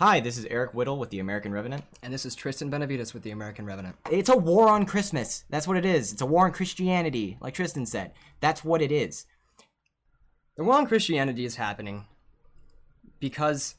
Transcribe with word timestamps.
Hi, 0.00 0.18
this 0.18 0.38
is 0.38 0.46
Eric 0.46 0.72
Whittle 0.72 0.96
with 0.96 1.10
the 1.10 1.18
American 1.18 1.52
Revenant. 1.52 1.84
And 2.02 2.10
this 2.10 2.24
is 2.24 2.34
Tristan 2.34 2.70
Benavides 2.70 3.12
with 3.12 3.22
the 3.22 3.32
American 3.32 3.66
Revenant. 3.66 3.96
It's 4.10 4.30
a 4.30 4.36
war 4.38 4.70
on 4.70 4.86
Christmas. 4.86 5.44
That's 5.50 5.68
what 5.68 5.76
it 5.76 5.84
is. 5.84 6.10
It's 6.10 6.22
a 6.22 6.26
war 6.26 6.46
on 6.46 6.52
Christianity, 6.52 7.36
like 7.42 7.52
Tristan 7.52 7.84
said. 7.84 8.12
That's 8.40 8.64
what 8.64 8.80
it 8.80 8.90
is. 8.90 9.26
The 10.56 10.64
war 10.64 10.76
on 10.76 10.86
Christianity 10.86 11.44
is 11.44 11.56
happening 11.56 12.06
because 13.18 13.74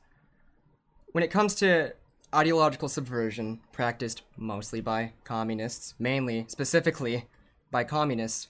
when 1.11 1.23
it 1.23 1.31
comes 1.31 1.55
to 1.55 1.93
ideological 2.35 2.87
subversion 2.87 3.59
practiced 3.71 4.21
mostly 4.37 4.79
by 4.79 5.13
communists, 5.23 5.95
mainly, 5.97 6.45
specifically 6.49 7.25
by 7.71 7.83
communists, 7.83 8.47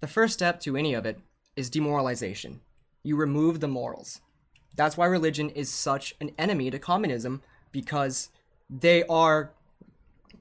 the 0.00 0.06
first 0.06 0.32
step 0.32 0.58
to 0.60 0.74
any 0.74 0.94
of 0.94 1.04
it 1.04 1.20
is 1.54 1.68
demoralization. 1.68 2.62
You 3.02 3.16
remove 3.16 3.60
the 3.60 3.68
morals. 3.68 4.22
That's 4.76 4.96
why 4.96 5.06
religion 5.06 5.50
is 5.50 5.70
such 5.70 6.14
an 6.20 6.30
enemy 6.38 6.70
to 6.70 6.78
communism 6.78 7.42
because 7.72 8.30
they 8.68 9.04
are 9.04 9.52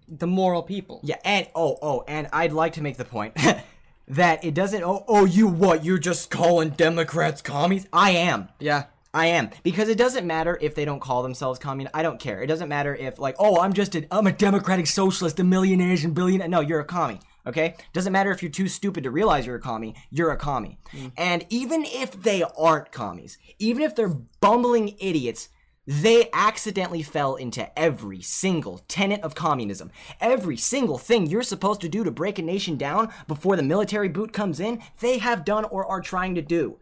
the 0.08 0.27
moral 0.27 0.63
people. 0.63 0.99
Yeah, 1.04 1.17
and 1.23 1.48
oh, 1.55 1.77
oh, 1.81 2.04
and 2.08 2.27
I'd 2.34 2.54
like 2.54 2.73
to 2.73 2.81
make 2.81 2.98
the 2.98 3.05
point 3.05 3.35
that 4.07 4.44
it 4.44 4.54
doesn't. 4.54 4.84
Oh, 4.84 5.04
oh, 5.07 5.26
you 5.26 5.48
what? 5.48 5.84
You're 5.85 5.98
just 5.98 6.30
calling 6.30 6.70
Democrats 6.70 7.41
commies? 7.41 7.88
I 7.91 8.12
am. 8.12 8.49
Yeah. 8.59 8.85
I 9.12 9.26
am 9.27 9.49
because 9.63 9.90
it 9.90 9.98
doesn't 9.98 10.27
matter 10.27 10.55
if 10.62 10.76
they 10.76 10.85
don't 10.85 10.99
call 10.99 11.23
themselves 11.23 11.57
communist. 11.57 11.96
I 11.96 12.04
don't 12.04 12.20
care. 12.20 12.43
It 12.43 12.48
doesn't 12.48 12.70
matter 12.70 12.96
if 12.96 13.18
like, 13.18 13.35
oh, 13.40 13.59
I'm 13.59 13.73
just 13.73 13.96
a 13.96 14.05
I'm 14.12 14.27
a 14.27 14.32
democratic 14.32 14.85
socialist, 14.85 15.40
a 15.40 15.43
millionaires 15.43 16.04
and 16.04 16.13
billionaire. 16.13 16.48
No, 16.48 16.59
you're 16.59 16.80
a 16.80 16.85
commie. 16.85 17.20
Okay? 17.49 17.76
Doesn't 17.94 18.13
matter 18.13 18.31
if 18.31 18.41
you're 18.41 18.52
too 18.52 18.67
stupid 18.67 19.03
to 19.03 19.12
realize 19.12 19.45
you're 19.45 19.55
a 19.55 19.62
commie, 19.62 19.95
you're 20.12 20.31
a 20.31 20.38
commie. 20.38 20.77
And 21.17 21.45
even 21.49 21.84
if 21.84 22.12
they 22.12 22.44
aren't 22.57 22.91
commies, 22.91 23.38
even 23.57 23.84
if 23.84 23.95
they're 23.95 24.16
bumbling 24.40 24.95
idiots, 24.99 25.49
they 25.88 26.30
accidentally 26.31 27.02
fell 27.02 27.35
into 27.35 27.67
every 27.77 28.21
single 28.21 28.81
tenet 28.88 29.21
of 29.21 29.34
communism. 29.34 29.90
Every 30.21 30.55
single 30.55 30.99
thing 30.99 31.26
you're 31.26 31.41
supposed 31.41 31.82
to 31.82 31.90
do 31.90 32.04
to 32.04 32.12
break 32.12 32.37
a 32.37 32.43
nation 32.43 32.77
down 32.77 33.12
before 33.27 33.55
the 33.55 33.63
military 33.63 34.09
boot 34.09 34.31
comes 34.31 34.59
in, 34.59 34.84
they 34.99 35.18
have 35.18 35.43
done 35.43 35.65
or 35.65 35.87
are 35.87 36.02
trying 36.02 36.35
to 36.35 36.43
do. 36.43 36.77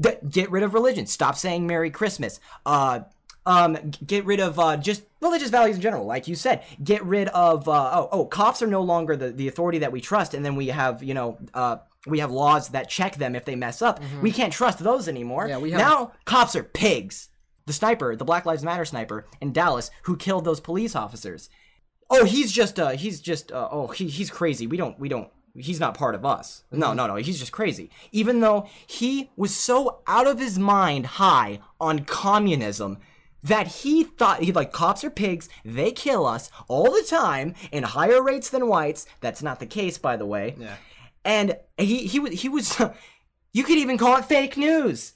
Get 0.00 0.50
rid 0.52 0.62
of 0.62 0.74
religion. 0.74 1.06
Stop 1.06 1.36
saying 1.36 1.66
Merry 1.66 1.90
Christmas. 1.90 2.38
Uh, 2.64 3.00
um, 3.46 3.76
get 4.06 4.24
rid 4.24 4.40
of 4.40 4.58
uh, 4.58 4.76
just 4.76 5.02
religious 5.20 5.50
values 5.50 5.76
in 5.76 5.82
general, 5.82 6.04
like 6.06 6.28
you 6.28 6.34
said. 6.34 6.62
Get 6.82 7.04
rid 7.04 7.28
of 7.28 7.68
uh, 7.68 7.90
oh 7.94 8.08
oh, 8.12 8.24
cops 8.26 8.62
are 8.62 8.66
no 8.66 8.82
longer 8.82 9.16
the, 9.16 9.30
the 9.30 9.48
authority 9.48 9.78
that 9.78 9.92
we 9.92 10.00
trust, 10.00 10.34
and 10.34 10.44
then 10.44 10.56
we 10.56 10.68
have 10.68 11.02
you 11.02 11.14
know 11.14 11.38
uh, 11.54 11.76
we 12.06 12.18
have 12.20 12.30
laws 12.30 12.70
that 12.70 12.88
check 12.88 13.16
them 13.16 13.34
if 13.34 13.44
they 13.44 13.56
mess 13.56 13.82
up. 13.82 14.00
We 14.22 14.32
can't 14.32 14.52
trust 14.52 14.78
those 14.78 15.08
anymore. 15.08 15.48
Yeah, 15.48 15.58
we 15.58 15.70
have- 15.72 15.80
now 15.80 16.12
cops 16.24 16.54
are 16.56 16.62
pigs. 16.64 17.28
The 17.66 17.72
sniper, 17.74 18.16
the 18.16 18.24
Black 18.24 18.46
Lives 18.46 18.64
Matter 18.64 18.84
sniper 18.84 19.26
in 19.40 19.52
Dallas, 19.52 19.90
who 20.04 20.16
killed 20.16 20.44
those 20.44 20.60
police 20.60 20.96
officers. 20.96 21.48
Oh, 22.08 22.24
he's 22.24 22.50
just 22.50 22.80
uh, 22.80 22.90
he's 22.90 23.20
just 23.20 23.52
uh, 23.52 23.68
oh 23.70 23.88
he 23.88 24.08
he's 24.08 24.30
crazy. 24.30 24.66
We 24.66 24.76
don't 24.76 24.98
we 24.98 25.08
don't 25.08 25.28
he's 25.54 25.78
not 25.78 25.96
part 25.96 26.14
of 26.16 26.24
us. 26.24 26.64
No, 26.72 26.92
no, 26.94 27.06
no. 27.06 27.14
He's 27.16 27.38
just 27.38 27.52
crazy. 27.52 27.90
Even 28.10 28.40
though 28.40 28.66
he 28.86 29.30
was 29.36 29.54
so 29.54 30.00
out 30.06 30.26
of 30.26 30.40
his 30.40 30.58
mind 30.58 31.06
high 31.06 31.60
on 31.80 32.00
communism 32.04 32.98
that 33.42 33.66
he 33.68 34.04
thought 34.04 34.42
he 34.42 34.52
like 34.52 34.72
cops 34.72 35.04
are 35.04 35.10
pigs, 35.10 35.48
they 35.64 35.92
kill 35.92 36.26
us 36.26 36.50
all 36.68 36.90
the 36.90 37.04
time 37.08 37.54
in 37.72 37.82
higher 37.82 38.22
rates 38.22 38.50
than 38.50 38.68
whites. 38.68 39.06
That's 39.20 39.42
not 39.42 39.60
the 39.60 39.66
case 39.66 39.98
by 39.98 40.16
the 40.16 40.26
way. 40.26 40.56
Yeah. 40.58 40.76
And 41.24 41.56
he 41.78 42.06
he 42.06 42.18
was 42.18 42.40
he 42.40 42.48
was 42.48 42.80
you 43.52 43.64
could 43.64 43.78
even 43.78 43.98
call 43.98 44.16
it 44.16 44.24
fake 44.24 44.56
news 44.56 45.14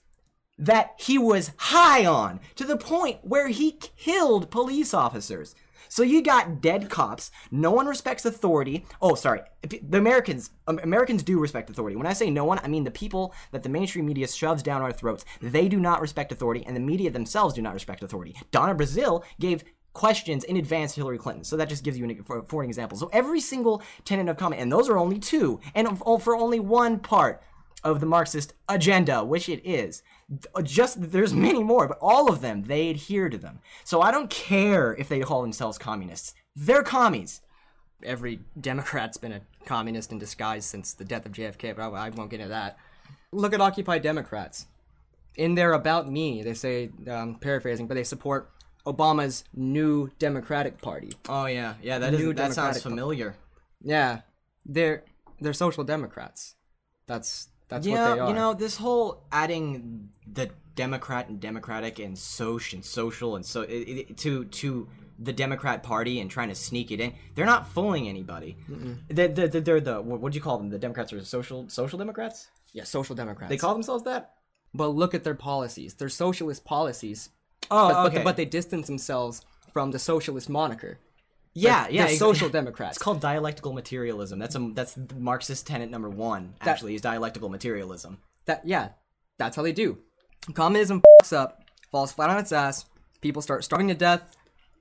that 0.58 0.94
he 0.98 1.18
was 1.18 1.52
high 1.56 2.06
on 2.06 2.40
to 2.54 2.64
the 2.64 2.76
point 2.76 3.18
where 3.22 3.48
he 3.48 3.72
killed 3.72 4.50
police 4.50 4.94
officers. 4.94 5.54
So 5.88 6.02
you 6.02 6.22
got 6.22 6.60
dead 6.60 6.90
cops. 6.90 7.30
No 7.50 7.70
one 7.70 7.86
respects 7.86 8.24
authority. 8.24 8.86
Oh, 9.00 9.14
sorry. 9.14 9.40
The 9.62 9.98
Americans 9.98 10.50
Americans 10.66 11.22
do 11.22 11.38
respect 11.38 11.70
authority. 11.70 11.96
When 11.96 12.06
I 12.06 12.12
say 12.12 12.30
no 12.30 12.44
one, 12.44 12.58
I 12.62 12.68
mean 12.68 12.84
the 12.84 12.90
people 12.90 13.34
that 13.52 13.62
the 13.62 13.68
mainstream 13.68 14.06
media 14.06 14.28
shoves 14.28 14.62
down 14.62 14.82
our 14.82 14.92
throats. 14.92 15.24
They 15.40 15.68
do 15.68 15.80
not 15.80 16.00
respect 16.00 16.32
authority, 16.32 16.64
and 16.66 16.76
the 16.76 16.80
media 16.80 17.10
themselves 17.10 17.54
do 17.54 17.62
not 17.62 17.74
respect 17.74 18.02
authority. 18.02 18.36
Donna 18.50 18.74
Brazile 18.74 19.24
gave 19.38 19.64
questions 19.92 20.44
in 20.44 20.56
advance 20.56 20.94
to 20.94 21.00
Hillary 21.00 21.18
Clinton. 21.18 21.44
So 21.44 21.56
that 21.56 21.68
just 21.68 21.84
gives 21.84 21.96
you 21.96 22.04
an, 22.04 22.22
for, 22.22 22.42
for 22.42 22.62
an 22.62 22.68
example. 22.68 22.98
So 22.98 23.08
every 23.12 23.40
single 23.40 23.82
tenet 24.04 24.28
of 24.28 24.36
comment, 24.36 24.60
and 24.60 24.70
those 24.70 24.88
are 24.88 24.98
only 24.98 25.18
two, 25.18 25.60
and 25.74 25.88
oh, 26.04 26.18
for 26.18 26.36
only 26.36 26.60
one 26.60 26.98
part 26.98 27.42
of 27.84 28.00
the 28.00 28.06
Marxist 28.06 28.54
agenda, 28.68 29.24
which 29.24 29.48
it 29.48 29.64
is. 29.64 30.02
Just 30.62 31.12
there's 31.12 31.34
many 31.34 31.62
more, 31.62 31.86
but 31.88 31.98
all 32.00 32.30
of 32.30 32.40
them 32.40 32.64
they 32.64 32.90
adhere 32.90 33.28
to 33.28 33.38
them. 33.38 33.60
So 33.84 34.00
I 34.00 34.10
don't 34.10 34.30
care 34.30 34.94
if 34.94 35.08
they 35.08 35.20
call 35.20 35.42
themselves 35.42 35.78
communists. 35.78 36.34
They're 36.56 36.82
commies. 36.82 37.40
Every 38.02 38.40
Democrat's 38.58 39.16
been 39.16 39.32
a 39.32 39.40
communist 39.66 40.12
in 40.12 40.18
disguise 40.18 40.64
since 40.64 40.92
the 40.92 41.04
death 41.04 41.26
of 41.26 41.32
JFK, 41.32 41.76
but 41.76 41.82
I, 41.82 42.06
I 42.06 42.10
won't 42.10 42.30
get 42.30 42.40
into 42.40 42.50
that. 42.50 42.78
Look 43.32 43.52
at 43.52 43.60
Occupy 43.60 43.98
Democrats. 43.98 44.66
In 45.36 45.56
their 45.56 45.72
About 45.72 46.10
Me, 46.10 46.42
they 46.42 46.54
say, 46.54 46.90
um, 47.08 47.36
paraphrasing, 47.36 47.88
but 47.88 47.94
they 47.94 48.04
support 48.04 48.50
Obama's 48.86 49.44
new 49.54 50.10
Democratic 50.18 50.80
Party. 50.80 51.12
Oh 51.28 51.46
yeah, 51.46 51.74
yeah. 51.82 51.98
That 51.98 52.12
New 52.12 52.30
is, 52.30 52.36
that 52.36 52.52
sounds 52.52 52.82
familiar. 52.82 53.36
Yeah, 53.82 54.20
they're 54.64 55.04
they're 55.40 55.52
social 55.52 55.84
democrats. 55.84 56.54
That's 57.06 57.48
that's 57.74 57.86
yeah, 57.86 58.08
what 58.08 58.14
they 58.14 58.20
are. 58.20 58.28
you 58.28 58.34
know 58.34 58.54
this 58.54 58.76
whole 58.76 59.22
adding 59.30 60.08
the 60.32 60.50
Democrat 60.74 61.28
and 61.28 61.38
Democratic 61.40 61.98
and 61.98 62.18
social 62.18 62.76
and 62.78 62.84
social 62.84 63.36
and 63.36 63.44
so 63.46 63.62
it, 63.62 63.70
it, 64.10 64.16
to 64.18 64.44
to 64.46 64.88
the 65.18 65.32
Democrat 65.32 65.82
Party 65.84 66.18
and 66.20 66.28
trying 66.30 66.48
to 66.48 66.54
sneak 66.56 66.90
it 66.90 66.98
in. 67.00 67.12
They're 67.34 67.46
not 67.46 67.68
fooling 67.68 68.08
anybody. 68.08 68.56
They're, 69.08 69.28
they're, 69.28 69.46
they're 69.48 69.80
the 69.80 70.00
what 70.02 70.32
do 70.32 70.36
you 70.36 70.42
call 70.42 70.58
them? 70.58 70.70
The 70.70 70.78
Democrats 70.78 71.12
are 71.12 71.22
social 71.24 71.68
social 71.68 71.98
Democrats. 71.98 72.48
yeah, 72.72 72.82
social 72.84 73.14
democrats. 73.14 73.50
They 73.50 73.56
call 73.56 73.74
themselves 73.74 74.02
that. 74.04 74.32
but 74.74 74.88
look 74.88 75.14
at 75.14 75.22
their 75.22 75.36
policies. 75.36 75.94
They're 75.94 76.08
socialist 76.08 76.64
policies, 76.64 77.30
Oh, 77.70 77.88
but, 77.88 78.06
okay. 78.06 78.16
but, 78.18 78.24
but 78.24 78.36
they 78.36 78.44
distance 78.44 78.88
themselves 78.88 79.42
from 79.72 79.92
the 79.92 79.98
socialist 80.00 80.48
moniker. 80.50 80.98
Yeah, 81.54 81.84
They're 81.84 81.92
yeah. 81.92 82.04
ex- 82.04 82.18
social 82.18 82.48
democrats. 82.58 82.96
It's 82.96 83.02
called 83.02 83.20
dialectical 83.20 83.72
materialism. 83.72 84.38
That's 84.38 84.54
a 84.54 84.70
that's 84.72 84.98
Marxist 85.16 85.66
tenet 85.66 85.90
number 85.90 86.10
one. 86.10 86.54
Actually, 86.60 86.94
is 86.94 87.00
dialectical 87.00 87.48
materialism. 87.48 88.18
That 88.46 88.62
yeah, 88.66 88.90
that's 89.38 89.56
how 89.56 89.62
they 89.62 89.72
do. 89.72 89.98
Communism 90.52 91.00
fucks 91.22 91.32
up, 91.34 91.62
falls 91.90 92.12
flat 92.12 92.30
on 92.30 92.38
its 92.38 92.52
ass. 92.52 92.84
People 93.20 93.40
start 93.40 93.64
starving 93.64 93.88
to 93.88 93.94
death, 93.94 94.36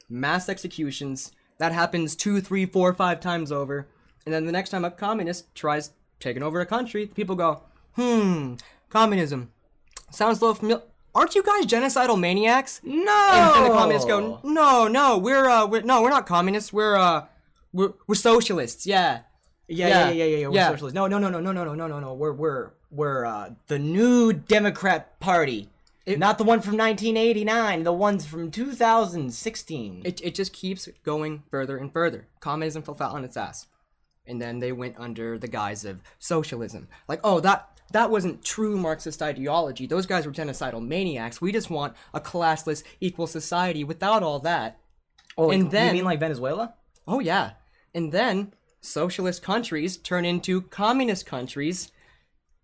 mass 0.09 0.50
executions. 0.50 1.31
That 1.59 1.72
happens 1.72 2.16
two, 2.16 2.41
three, 2.41 2.66
four, 2.66 2.94
five 2.94 3.19
times 3.22 3.51
over. 3.51 3.88
And 4.25 4.34
then 4.34 4.45
the 4.45 4.51
next 4.51 4.69
time 4.72 4.84
a 4.84 4.91
communist 4.91 5.53
tries 5.55 5.91
taking 6.19 6.44
over 6.44 6.59
a 6.59 6.66
country, 6.66 7.07
people 7.07 7.35
go, 7.35 7.61
"Hmm, 7.95 8.55
communism 8.90 9.51
sounds 10.11 10.40
a 10.40 10.45
little 10.45 10.55
familiar." 10.55 10.84
Aren't 11.16 11.35
you 11.35 11.44
guys 11.44 11.66
genocidal 11.66 12.19
maniacs? 12.19 12.81
No. 12.84 13.29
And, 13.31 13.57
and 13.57 13.66
the 13.66 13.78
communists 13.78 14.07
go, 14.07 14.40
"No, 14.44 14.88
no, 14.88 15.18
we're 15.18 15.47
uh, 15.47 15.68
we're, 15.68 15.81
no, 15.81 16.01
we're 16.01 16.09
not 16.09 16.25
communists. 16.25 16.74
We're 16.74 16.96
uh, 16.96 17.25
we're, 17.72 17.94
we're 18.07 18.16
socialists. 18.16 18.85
Yeah." 18.85 19.22
Yeah, 19.68 19.88
yeah, 19.88 19.88
Yeah, 19.88 20.12
yeah, 20.12 20.23
yeah, 20.25 20.38
yeah. 20.38 20.47
We're 20.47 20.56
yeah. 20.56 20.69
socialists. 20.69 20.96
No, 20.96 21.07
no, 21.07 21.19
no, 21.19 21.29
no, 21.29 21.40
no, 21.40 21.52
no, 21.52 21.63
no, 21.63 21.73
no, 21.73 21.88
no, 21.88 22.00
no. 22.00 22.13
We're 22.13 22.34
we're 22.34 22.72
we're 22.91 23.25
uh, 23.25 23.52
the 23.68 23.79
new 23.79 24.34
Democrat 24.34 25.19
Party, 25.19 25.69
not 26.06 26.38
the 26.38 26.44
one 26.44 26.62
from 26.62 26.78
1989. 26.78 27.84
The 27.84 27.94
ones 27.94 28.25
from 28.25 28.52
2016. 28.52 30.02
it, 30.03 30.22
it 30.22 30.35
just 30.35 30.52
keeps 30.53 30.90
going 31.03 31.44
further 31.50 31.78
and 31.78 31.91
further. 31.94 32.28
Communism 32.40 32.84
fell 32.84 32.96
flat 32.96 33.12
on 33.12 33.23
its 33.23 33.38
ass. 33.38 33.68
And 34.25 34.41
then 34.41 34.59
they 34.59 34.72
went 34.72 34.96
under 34.97 35.38
the 35.38 35.50
guise 35.50 35.84
of 35.84 36.02
socialism. 36.18 36.88
Like, 37.09 37.19
oh, 37.25 37.41
that 37.41 37.72
that 37.92 38.10
wasn't 38.10 38.44
true 38.44 38.78
Marxist 38.78 39.22
ideology. 39.22 39.86
Those 39.86 40.06
guys 40.06 40.26
were 40.26 40.32
genocidal 40.32 40.86
maniacs. 40.86 41.42
We 41.42 41.52
just 41.52 41.70
want 41.70 41.96
a 42.14 42.20
classless, 42.20 42.84
equal 43.00 43.28
society 43.28 43.84
without 43.84 44.24
all 44.24 44.40
that. 44.40 44.80
oh, 45.38 45.47
like, 45.47 45.59
and 45.59 45.72
then- 45.72 45.88
you 45.88 45.94
mean 45.94 46.06
like 46.06 46.20
Venezuela? 46.20 46.76
Oh 47.08 47.20
yeah. 47.20 47.52
And 47.94 48.12
then 48.12 48.53
socialist 48.82 49.41
countries 49.44 49.97
turn 49.97 50.26
into 50.26 50.62
communist 50.62 51.26
countries. 51.26 51.91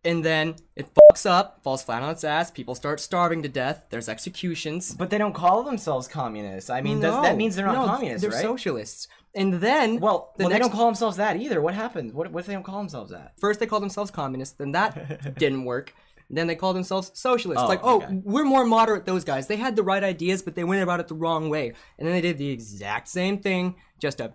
And 0.06 0.24
then 0.24 0.56
it 0.76 0.88
fucks 0.94 1.30
up, 1.30 1.62
falls 1.62 1.84
flat 1.84 2.02
on 2.02 2.10
its 2.10 2.24
ass. 2.24 2.52
People 2.52 2.74
start 2.74 3.02
starving 3.02 3.44
to 3.44 3.50
death. 3.50 3.88
There's 3.90 4.08
executions. 4.08 4.94
But 4.94 5.10
they 5.10 5.18
don't 5.18 5.34
call 5.34 5.64
themselves 5.64 6.08
communists. 6.08 6.70
I 6.70 6.82
mean, 6.82 7.02
does, 7.02 7.22
that 7.22 7.36
means 7.36 7.56
they're 7.56 7.66
not 7.66 7.86
no, 7.86 7.86
communists, 7.86 8.22
They're 8.22 8.32
right? 8.32 8.42
socialists. 8.42 9.08
And 9.36 9.56
then 9.56 10.00
well, 10.00 10.34
the 10.38 10.46
well, 10.46 10.54
they 10.54 10.60
don't 10.60 10.72
call 10.72 10.86
themselves 10.86 11.18
that 11.18 11.36
either. 11.36 11.62
What 11.62 11.74
happens? 11.74 12.14
What, 12.14 12.32
what 12.32 12.40
if 12.42 12.46
they 12.46 12.54
don't 12.54 12.64
call 12.64 12.80
themselves 12.80 13.12
that? 13.12 13.34
first 13.40 13.60
they 13.60 13.66
call 13.66 13.80
themselves 13.80 14.10
communists, 14.10 14.56
then 14.56 14.72
that 14.72 15.36
didn't 15.38 15.66
work. 15.66 15.94
Then 16.30 16.48
they 16.48 16.56
called 16.56 16.76
themselves 16.76 17.12
socialists. 17.16 17.64
Oh, 17.64 17.68
like, 17.68 17.80
oh, 17.82 17.98
okay. 17.98 18.22
we're 18.24 18.46
more 18.46 18.64
moderate 18.64 19.06
those 19.06 19.24
guys. 19.24 19.48
They 19.48 19.56
had 19.56 19.76
the 19.76 19.84
right 19.84 20.04
ideas, 20.04 20.44
but 20.44 20.56
they 20.56 20.64
went 20.64 20.84
about 20.84 21.00
it 21.00 21.08
the 21.08 21.16
wrong 21.16 21.50
way. 21.50 21.74
And 21.98 22.08
then 22.08 22.14
they 22.14 22.22
did 22.22 22.38
the 22.38 22.50
exact 22.50 23.08
same 23.08 23.40
thing, 23.40 23.76
just 24.00 24.20
a 24.20 24.34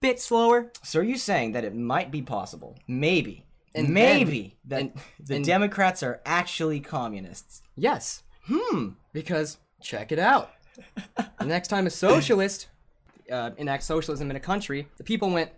bit 0.00 0.20
slower. 0.20 0.72
So 0.82 0.98
are 0.98 1.04
you 1.04 1.16
saying 1.16 1.52
that 1.52 1.64
it 1.64 1.76
might 1.76 2.10
be 2.10 2.22
possible, 2.22 2.76
maybe, 2.88 3.46
And 3.78 3.94
maybe 3.94 4.56
that 4.64 4.80
and- 4.80 4.92
the 5.20 5.36
and- 5.36 5.44
Democrats 5.44 6.02
are 6.02 6.20
actually 6.26 6.80
communists? 6.80 7.62
Yes, 7.76 8.22
Hmm. 8.46 8.90
because 9.12 9.58
check 9.82 10.10
it 10.12 10.18
out. 10.18 10.50
the 11.38 11.44
next 11.46 11.68
time 11.68 11.86
a 11.86 11.90
socialist 11.90 12.68
uh, 13.30 13.50
enacts 13.58 13.86
socialism 13.86 14.30
in 14.30 14.36
a 14.36 14.40
country, 14.40 14.88
the 14.96 15.04
people 15.04 15.30
went, 15.30 15.50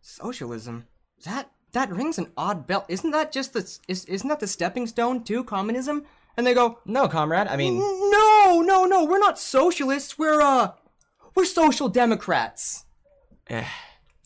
socialism? 0.00 0.86
That 1.24 1.50
that 1.72 1.90
rings 1.90 2.18
an 2.18 2.30
odd 2.36 2.66
bell. 2.66 2.84
Isn't 2.88 3.12
that 3.12 3.32
just 3.32 3.52
the 3.54 3.60
is, 3.88 4.04
isn't 4.04 4.28
that 4.28 4.40
the 4.40 4.46
stepping 4.46 4.86
stone 4.86 5.24
to 5.24 5.42
communism? 5.44 6.04
And 6.36 6.46
they 6.46 6.54
go, 6.54 6.78
No, 6.84 7.08
comrade. 7.08 7.46
I 7.48 7.56
mean, 7.56 7.78
no, 7.78 8.62
no, 8.64 8.84
no, 8.84 9.04
we're 9.04 9.18
not 9.18 9.38
socialists. 9.38 10.18
We're 10.18 10.40
uh, 10.40 10.72
we're 11.34 11.44
social 11.44 11.88
democrats. 11.88 12.84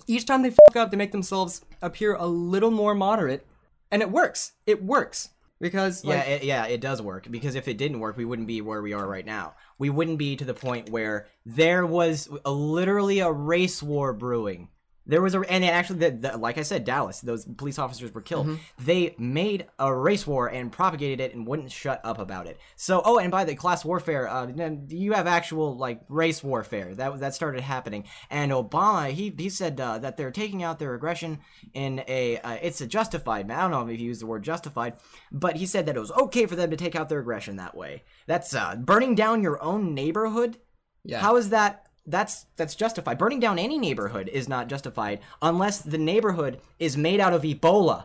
Each 0.07 0.25
time 0.25 0.43
they 0.43 0.51
fuck 0.51 0.77
up, 0.77 0.91
they 0.91 0.97
make 0.97 1.13
themselves 1.13 1.65
appear 1.83 2.15
a 2.15 2.27
little 2.27 2.71
more 2.71 2.95
moderate, 2.95 3.47
and 3.91 4.03
it 4.03 4.11
works. 4.11 4.53
It 4.67 4.83
works 4.83 5.31
because 5.61 6.05
yeah, 6.05 6.17
like, 6.17 6.29
it, 6.29 6.45
yeah, 6.45 6.67
it 6.67 6.81
does 6.81 7.03
work 7.03 7.27
because 7.31 7.55
if 7.55 7.69
it 7.69 7.79
didn't 7.79 8.01
work, 8.01 8.17
we 8.17 8.25
wouldn't 8.25 8.49
be 8.49 8.61
where 8.61 8.83
we 8.83 8.93
are 8.93 9.07
right 9.07 9.27
now. 9.27 9.55
We 9.79 9.91
wouldn't 9.91 10.19
be 10.19 10.37
to 10.37 10.45
the 10.45 10.55
point 10.55 10.91
where 10.91 11.29
there 11.45 11.87
was 11.87 12.29
a, 12.45 12.53
literally 12.53 13.21
a 13.21 13.31
race 13.31 13.83
war 13.83 14.13
brewing. 14.13 14.69
There 15.07 15.23
was 15.23 15.35
a, 15.35 15.41
and 15.41 15.65
actually, 15.65 16.01
the, 16.01 16.11
the, 16.11 16.37
like 16.37 16.59
I 16.59 16.63
said, 16.63 16.85
Dallas, 16.85 17.21
those 17.21 17.45
police 17.45 17.79
officers 17.79 18.13
were 18.13 18.21
killed. 18.21 18.47
Mm-hmm. 18.47 18.85
They 18.85 19.15
made 19.19 19.67
a 19.79 19.95
race 19.95 20.27
war 20.27 20.49
and 20.49 20.73
propagated 20.73 21.21
it 21.21 21.35
and 21.35 21.47
wouldn't 21.47 21.71
shut 21.71 22.01
up 22.05 22.19
about 22.19 22.47
it. 22.47 22.59
So, 22.75 23.03
oh, 23.05 23.19
and 23.19 23.31
by 23.31 23.45
the 23.45 23.55
class 23.55 23.85
warfare, 23.85 24.29
uh, 24.29 24.49
you 24.89 25.13
have 25.13 25.27
actual 25.27 25.77
like 25.77 26.01
race 26.09 26.43
warfare 26.43 26.95
that 26.97 27.21
that 27.21 27.35
started 27.35 27.61
happening. 27.61 28.05
And 28.31 28.51
Obama, 28.51 29.11
he 29.11 29.33
he 29.37 29.49
said 29.49 29.81
uh, 29.81 29.99
that 29.99 30.17
they're 30.17 30.31
taking 30.31 30.63
out 30.63 30.79
their 30.79 30.95
aggression 30.95 31.39
in 31.73 32.03
a, 32.09 32.39
uh, 32.39 32.59
it's 32.61 32.81
a 32.81 32.87
justified. 32.87 33.51
I 33.51 33.61
don't 33.63 33.71
know 33.71 33.87
if 33.87 33.99
he 33.99 34.05
used 34.05 34.23
the 34.23 34.27
word 34.27 34.43
justified, 34.43 34.95
but 35.31 35.57
he 35.57 35.67
said 35.67 35.87
that 35.87 35.97
it 35.97 36.01
was 36.01 36.11
okay 36.13 36.47
for 36.47 36.57
them 36.57 36.71
to 36.71 36.77
take 36.77 36.97
out 36.97 37.09
their 37.09 37.21
aggression 37.21 37.57
that 37.57 37.77
way. 37.77 38.03
That's 38.27 38.55
uh, 38.55 38.77
burning 38.77 39.15
down 39.15 39.43
your 39.43 39.63
own 39.63 39.95
neighborhood. 39.95 40.59
yeah. 41.05 41.21
How 41.21 41.37
is 41.37 41.51
that? 41.51 41.86
That's 42.07 42.47
that's 42.57 42.75
justified. 42.75 43.19
Burning 43.19 43.41
down 43.41 43.59
any 43.59 43.79
neighborhood 43.79 44.29
is 44.29 44.49
not 44.49 44.69
justified 44.69 45.21
unless 45.43 45.81
the 45.81 45.99
neighborhood 45.99 46.61
is 46.79 46.97
made 46.97 47.21
out 47.21 47.33
of 47.33 47.43
Ebola. 47.43 48.05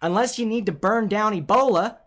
Unless 0.00 0.38
you 0.38 0.46
need 0.46 0.66
to 0.66 0.72
burn 0.72 1.08
down 1.08 1.38
Ebola, 1.38 1.98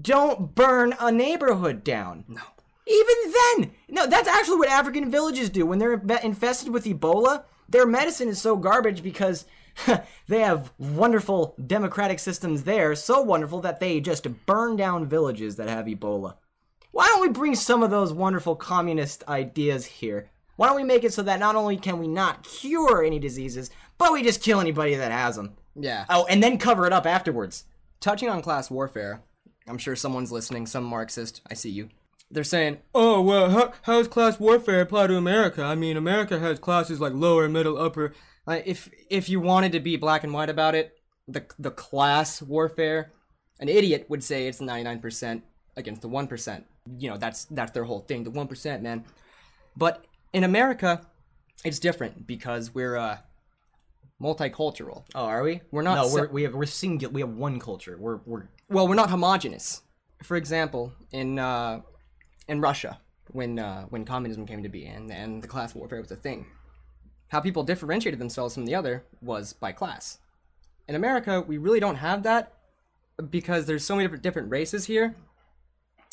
don't 0.00 0.54
burn 0.54 0.94
a 1.00 1.12
neighborhood 1.12 1.84
down. 1.84 2.24
No. 2.28 2.42
Even 2.86 3.32
then, 3.32 3.70
no, 3.88 4.06
that's 4.06 4.28
actually 4.28 4.58
what 4.58 4.68
African 4.68 5.10
villages 5.10 5.48
do 5.48 5.64
when 5.64 5.78
they're 5.78 6.02
infested 6.22 6.72
with 6.72 6.84
Ebola. 6.84 7.44
Their 7.68 7.86
medicine 7.86 8.28
is 8.28 8.40
so 8.40 8.56
garbage 8.56 9.02
because 9.02 9.46
they 10.28 10.40
have 10.40 10.72
wonderful 10.78 11.54
democratic 11.66 12.18
systems 12.18 12.64
there, 12.64 12.94
so 12.94 13.22
wonderful 13.22 13.60
that 13.62 13.80
they 13.80 14.00
just 14.00 14.26
burn 14.46 14.76
down 14.76 15.06
villages 15.06 15.56
that 15.56 15.68
have 15.68 15.86
Ebola. 15.86 16.34
Why 16.90 17.06
don't 17.06 17.22
we 17.22 17.28
bring 17.28 17.56
some 17.56 17.82
of 17.82 17.90
those 17.90 18.12
wonderful 18.12 18.54
communist 18.54 19.24
ideas 19.26 19.86
here? 19.86 20.30
Why 20.56 20.68
don't 20.68 20.76
we 20.76 20.84
make 20.84 21.04
it 21.04 21.12
so 21.12 21.22
that 21.22 21.40
not 21.40 21.56
only 21.56 21.76
can 21.76 21.98
we 21.98 22.08
not 22.08 22.44
cure 22.44 23.02
any 23.02 23.18
diseases, 23.18 23.70
but 23.98 24.12
we 24.12 24.22
just 24.22 24.42
kill 24.42 24.60
anybody 24.60 24.94
that 24.94 25.12
has 25.12 25.36
them? 25.36 25.56
yeah. 25.78 26.04
Oh, 26.08 26.26
and 26.26 26.42
then 26.42 26.58
cover 26.58 26.86
it 26.86 26.92
up 26.92 27.06
afterwards. 27.06 27.64
touching 28.00 28.28
on 28.28 28.42
class 28.42 28.70
warfare, 28.70 29.22
I'm 29.66 29.78
sure 29.78 29.96
someone's 29.96 30.30
listening, 30.30 30.66
some 30.66 30.84
Marxist, 30.84 31.40
I 31.50 31.54
see 31.54 31.70
you. 31.70 31.88
They're 32.30 32.44
saying, 32.44 32.78
oh, 32.94 33.20
well, 33.20 33.50
how, 33.50 33.72
how 33.82 33.98
does 33.98 34.08
class 34.08 34.40
warfare 34.40 34.80
apply 34.80 35.06
to 35.08 35.16
America? 35.16 35.62
I 35.62 35.74
mean, 35.74 35.96
America 35.96 36.38
has 36.38 36.58
classes 36.58 37.00
like 37.00 37.12
lower, 37.12 37.48
middle, 37.48 37.78
upper. 37.78 38.12
Uh, 38.46 38.60
if 38.64 38.90
if 39.08 39.28
you 39.28 39.40
wanted 39.40 39.72
to 39.72 39.80
be 39.80 39.96
black 39.96 40.24
and 40.24 40.32
white 40.32 40.50
about 40.50 40.74
it, 40.74 40.98
the, 41.28 41.44
the 41.58 41.70
class 41.70 42.42
warfare, 42.42 43.12
an 43.60 43.68
idiot 43.68 44.06
would 44.08 44.22
say 44.22 44.46
it's 44.46 44.60
99% 44.60 45.42
against 45.76 46.02
the 46.02 46.08
1%. 46.08 46.64
You 46.98 47.10
know, 47.10 47.16
that's 47.16 47.44
that's 47.46 47.72
their 47.72 47.84
whole 47.84 48.00
thing, 48.00 48.24
the 48.24 48.30
1%, 48.30 48.82
man. 48.82 49.04
But 49.76 50.04
in 50.34 50.44
America, 50.44 51.00
it's 51.64 51.78
different 51.78 52.26
because 52.26 52.74
we're 52.74 52.96
uh, 52.96 53.18
multicultural. 54.20 55.04
Oh, 55.14 55.24
are 55.24 55.42
we? 55.42 55.62
We're 55.70 55.82
not 55.82 55.94
No, 55.94 56.08
se- 56.08 56.20
we're, 56.20 56.28
we 56.28 56.42
have 56.42 56.54
we're 56.54 56.66
singular. 56.66 57.12
We 57.12 57.20
have 57.20 57.30
one 57.30 57.58
culture. 57.58 57.96
We're 57.98 58.18
we're 58.26 58.48
well, 58.68 58.86
we're 58.88 58.96
not 58.96 59.10
homogenous. 59.10 59.82
For 60.22 60.36
example, 60.36 60.92
in 61.12 61.38
uh, 61.38 61.80
in 62.48 62.60
Russia, 62.60 63.00
when 63.30 63.58
uh, 63.60 63.84
when 63.84 64.04
communism 64.04 64.44
came 64.44 64.62
to 64.64 64.68
be 64.68 64.84
and 64.84 65.10
and 65.10 65.40
the 65.40 65.48
class 65.48 65.74
warfare 65.74 66.00
was 66.00 66.10
a 66.10 66.16
thing, 66.16 66.46
how 67.28 67.40
people 67.40 67.62
differentiated 67.62 68.18
themselves 68.20 68.54
from 68.54 68.66
the 68.66 68.74
other 68.74 69.04
was 69.22 69.52
by 69.52 69.70
class. 69.70 70.18
In 70.88 70.96
America, 70.96 71.40
we 71.40 71.58
really 71.58 71.80
don't 71.80 71.96
have 71.96 72.24
that 72.24 72.52
because 73.30 73.66
there's 73.66 73.86
so 73.86 73.94
many 73.94 74.04
different 74.06 74.24
different 74.24 74.50
races 74.50 74.86
here 74.86 75.14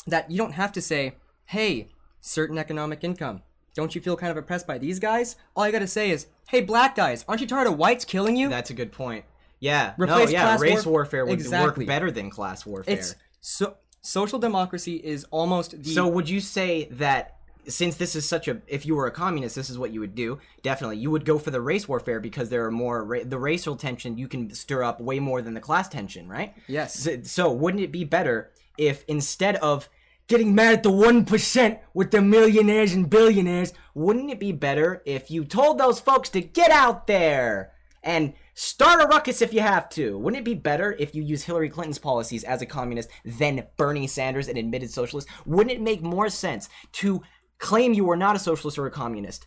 that 0.06 0.30
you 0.30 0.38
don't 0.38 0.52
have 0.52 0.70
to 0.72 0.80
say, 0.80 1.16
"Hey, 1.46 1.88
certain 2.20 2.56
economic 2.56 3.02
income." 3.02 3.42
Don't 3.74 3.94
you 3.94 4.00
feel 4.00 4.16
kind 4.16 4.30
of 4.30 4.36
oppressed 4.36 4.66
by 4.66 4.78
these 4.78 4.98
guys? 4.98 5.36
All 5.56 5.66
you 5.66 5.72
gotta 5.72 5.86
say 5.86 6.10
is, 6.10 6.26
"Hey, 6.48 6.60
black 6.60 6.94
guys, 6.94 7.24
aren't 7.28 7.40
you 7.40 7.46
tired 7.46 7.66
of 7.66 7.78
whites 7.78 8.04
killing 8.04 8.36
you?" 8.36 8.48
That's 8.48 8.70
a 8.70 8.74
good 8.74 8.92
point. 8.92 9.24
Yeah. 9.60 9.94
Replace 9.96 10.26
no, 10.28 10.32
yeah. 10.32 10.58
Race 10.58 10.72
warf- 10.84 10.86
warfare 10.86 11.24
would 11.24 11.34
Exactly. 11.34 11.84
work 11.84 11.88
better 11.88 12.10
than 12.10 12.30
class 12.30 12.66
warfare. 12.66 12.94
it's 12.94 13.14
so 13.40 13.76
social 14.00 14.38
democracy 14.40 14.96
is 14.96 15.24
almost 15.30 15.80
the 15.82 15.94
so 15.94 16.08
would 16.08 16.28
you 16.28 16.40
say 16.40 16.88
that 16.90 17.36
since 17.68 17.94
this 17.96 18.16
is 18.16 18.28
such 18.28 18.48
a 18.48 18.60
if 18.66 18.84
you 18.84 18.96
were 18.96 19.06
a 19.06 19.10
communist 19.12 19.54
this 19.54 19.70
is 19.70 19.78
what 19.78 19.92
you 19.92 20.00
would 20.00 20.16
do 20.16 20.36
definitely 20.64 20.96
you 20.96 21.08
would 21.12 21.24
go 21.24 21.38
for 21.38 21.52
the 21.52 21.60
race 21.60 21.86
warfare 21.88 22.18
because 22.18 22.48
there 22.50 22.64
are 22.64 22.70
more 22.72 23.04
ra- 23.04 23.20
the 23.24 23.38
racial 23.38 23.76
tension 23.76 24.18
you 24.18 24.26
can 24.26 24.52
stir 24.52 24.82
up 24.82 25.00
way 25.00 25.20
more 25.20 25.40
than 25.40 25.54
the 25.54 25.60
class 25.60 25.88
tension 25.88 26.28
right 26.28 26.52
Yes. 26.66 26.98
so, 26.98 27.18
so 27.22 27.52
wouldn't 27.52 27.80
it 27.82 27.92
be 27.92 28.02
better 28.02 28.50
if 28.76 29.04
instead 29.06 29.54
of 29.56 29.88
getting 30.28 30.54
mad 30.54 30.74
at 30.74 30.82
the 30.82 30.90
1% 30.90 31.78
with 31.94 32.10
the 32.10 32.22
millionaires 32.22 32.92
and 32.92 33.10
billionaires 33.10 33.72
wouldn't 33.94 34.30
it 34.30 34.40
be 34.40 34.52
better 34.52 35.02
if 35.04 35.30
you 35.30 35.44
told 35.44 35.78
those 35.78 36.00
folks 36.00 36.28
to 36.30 36.40
get 36.40 36.70
out 36.70 37.06
there 37.06 37.72
and 38.02 38.34
start 38.54 39.02
a 39.02 39.06
ruckus 39.06 39.42
if 39.42 39.54
you 39.54 39.60
have 39.60 39.88
to. 39.90 40.18
Wouldn't 40.18 40.40
it 40.40 40.44
be 40.44 40.54
better 40.54 40.96
if 40.98 41.14
you 41.14 41.22
use 41.22 41.44
Hillary 41.44 41.68
Clinton's 41.68 41.98
policies 41.98 42.44
as 42.44 42.62
a 42.62 42.66
communist 42.66 43.10
than 43.24 43.66
Bernie 43.76 44.06
Sanders, 44.06 44.48
an 44.48 44.56
admitted 44.56 44.90
socialist? 44.90 45.28
Wouldn't 45.46 45.74
it 45.74 45.80
make 45.80 46.02
more 46.02 46.28
sense 46.28 46.68
to 46.92 47.22
claim 47.58 47.92
you 47.92 48.10
are 48.10 48.16
not 48.16 48.36
a 48.36 48.40
socialist 48.40 48.78
or 48.78 48.86
a 48.86 48.90
communist? 48.90 49.46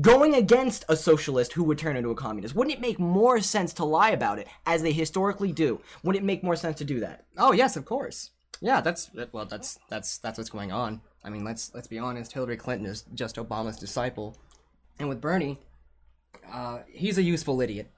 Going 0.00 0.34
against 0.34 0.84
a 0.88 0.96
socialist 0.96 1.52
who 1.52 1.62
would 1.64 1.78
turn 1.78 1.96
into 1.96 2.10
a 2.10 2.16
communist, 2.16 2.56
wouldn't 2.56 2.76
it 2.76 2.80
make 2.80 2.98
more 2.98 3.40
sense 3.40 3.72
to 3.74 3.84
lie 3.84 4.10
about 4.10 4.40
it 4.40 4.48
as 4.66 4.82
they 4.82 4.92
historically 4.92 5.52
do? 5.52 5.80
Wouldn't 6.02 6.24
it 6.24 6.26
make 6.26 6.42
more 6.42 6.56
sense 6.56 6.78
to 6.78 6.84
do 6.84 6.98
that? 7.00 7.26
Oh 7.38 7.52
yes, 7.52 7.76
of 7.76 7.84
course. 7.84 8.30
Yeah, 8.60 8.80
that's 8.80 9.10
well, 9.32 9.46
that's 9.46 9.78
that's 9.88 10.18
that's 10.18 10.38
what's 10.38 10.50
going 10.50 10.72
on. 10.72 11.00
I 11.24 11.30
mean, 11.30 11.44
let's 11.44 11.74
let's 11.74 11.88
be 11.88 11.98
honest. 11.98 12.32
Hillary 12.32 12.56
Clinton 12.56 12.86
is 12.86 13.04
just 13.14 13.36
Obama's 13.36 13.78
disciple, 13.78 14.36
and 14.98 15.08
with 15.08 15.20
Bernie, 15.20 15.58
uh, 16.52 16.80
he's 16.88 17.18
a 17.18 17.22
useful 17.22 17.60
idiot. 17.60 17.90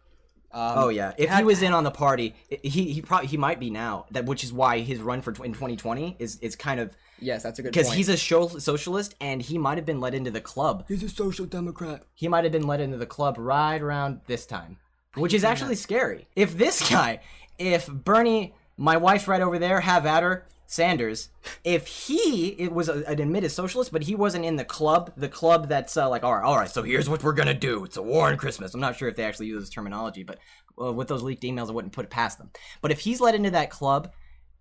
Um, 0.50 0.72
Oh 0.76 0.88
yeah, 0.88 1.12
if 1.18 1.30
he 1.30 1.42
was 1.44 1.60
in 1.62 1.74
on 1.74 1.84
the 1.84 1.90
party, 1.90 2.34
he 2.48 2.92
he 2.92 3.02
probably 3.02 3.28
he 3.28 3.36
might 3.36 3.60
be 3.60 3.70
now. 3.70 4.06
That 4.10 4.24
which 4.24 4.42
is 4.42 4.52
why 4.52 4.80
his 4.80 4.98
run 5.00 5.20
for 5.20 5.32
tw- 5.32 5.44
in 5.44 5.52
2020 5.52 6.16
is 6.18 6.38
is 6.40 6.56
kind 6.56 6.80
of 6.80 6.96
Yes, 7.20 7.42
that's 7.42 7.58
a 7.58 7.62
good 7.62 7.72
because 7.72 7.92
he's 7.92 8.08
a 8.08 8.16
show, 8.16 8.48
socialist 8.48 9.14
and 9.20 9.42
he 9.42 9.58
might 9.58 9.76
have 9.76 9.84
been 9.84 10.00
let 10.00 10.14
into 10.14 10.30
the 10.30 10.40
club. 10.40 10.84
he's 10.88 11.02
a 11.02 11.08
social 11.08 11.46
democrat. 11.46 12.04
He 12.14 12.28
might 12.28 12.44
have 12.44 12.52
been 12.52 12.66
let 12.66 12.80
into 12.80 12.96
the 12.96 13.06
club 13.06 13.36
right 13.38 13.80
around 13.80 14.20
this 14.26 14.46
time, 14.46 14.78
which 15.14 15.34
is 15.34 15.44
actually 15.44 15.74
scary. 15.74 16.28
If 16.36 16.56
this 16.56 16.88
guy, 16.88 17.20
if 17.58 17.86
Bernie, 17.88 18.54
my 18.78 18.96
wife's 18.96 19.28
right 19.28 19.42
over 19.42 19.58
there, 19.58 19.80
have 19.80 20.06
at 20.06 20.22
her, 20.22 20.46
Sanders, 20.70 21.30
if 21.64 21.86
he 21.86 22.48
it 22.48 22.72
was 22.72 22.90
a, 22.90 23.02
an 23.06 23.20
admitted 23.20 23.50
socialist, 23.50 23.90
but 23.90 24.02
he 24.02 24.14
wasn't 24.14 24.44
in 24.44 24.56
the 24.56 24.64
club, 24.66 25.12
the 25.16 25.28
club 25.28 25.68
that's 25.68 25.96
uh, 25.96 26.08
like, 26.10 26.24
all 26.24 26.34
right, 26.34 26.44
all 26.44 26.56
right, 26.56 26.70
so 26.70 26.82
here's 26.82 27.08
what 27.08 27.24
we're 27.24 27.32
gonna 27.32 27.54
do. 27.54 27.84
It's 27.84 27.96
a 27.96 28.02
war 28.02 28.28
on 28.28 28.36
Christmas. 28.36 28.74
I'm 28.74 28.80
not 28.80 28.96
sure 28.96 29.08
if 29.08 29.16
they 29.16 29.24
actually 29.24 29.46
use 29.46 29.62
this 29.62 29.70
terminology, 29.70 30.24
but 30.24 30.38
uh, 30.78 30.92
with 30.92 31.08
those 31.08 31.22
leaked 31.22 31.42
emails, 31.42 31.68
I 31.68 31.72
wouldn't 31.72 31.94
put 31.94 32.04
it 32.04 32.10
past 32.10 32.36
them. 32.36 32.50
But 32.82 32.90
if 32.90 33.00
he's 33.00 33.18
let 33.18 33.34
into 33.34 33.50
that 33.52 33.70
club, 33.70 34.12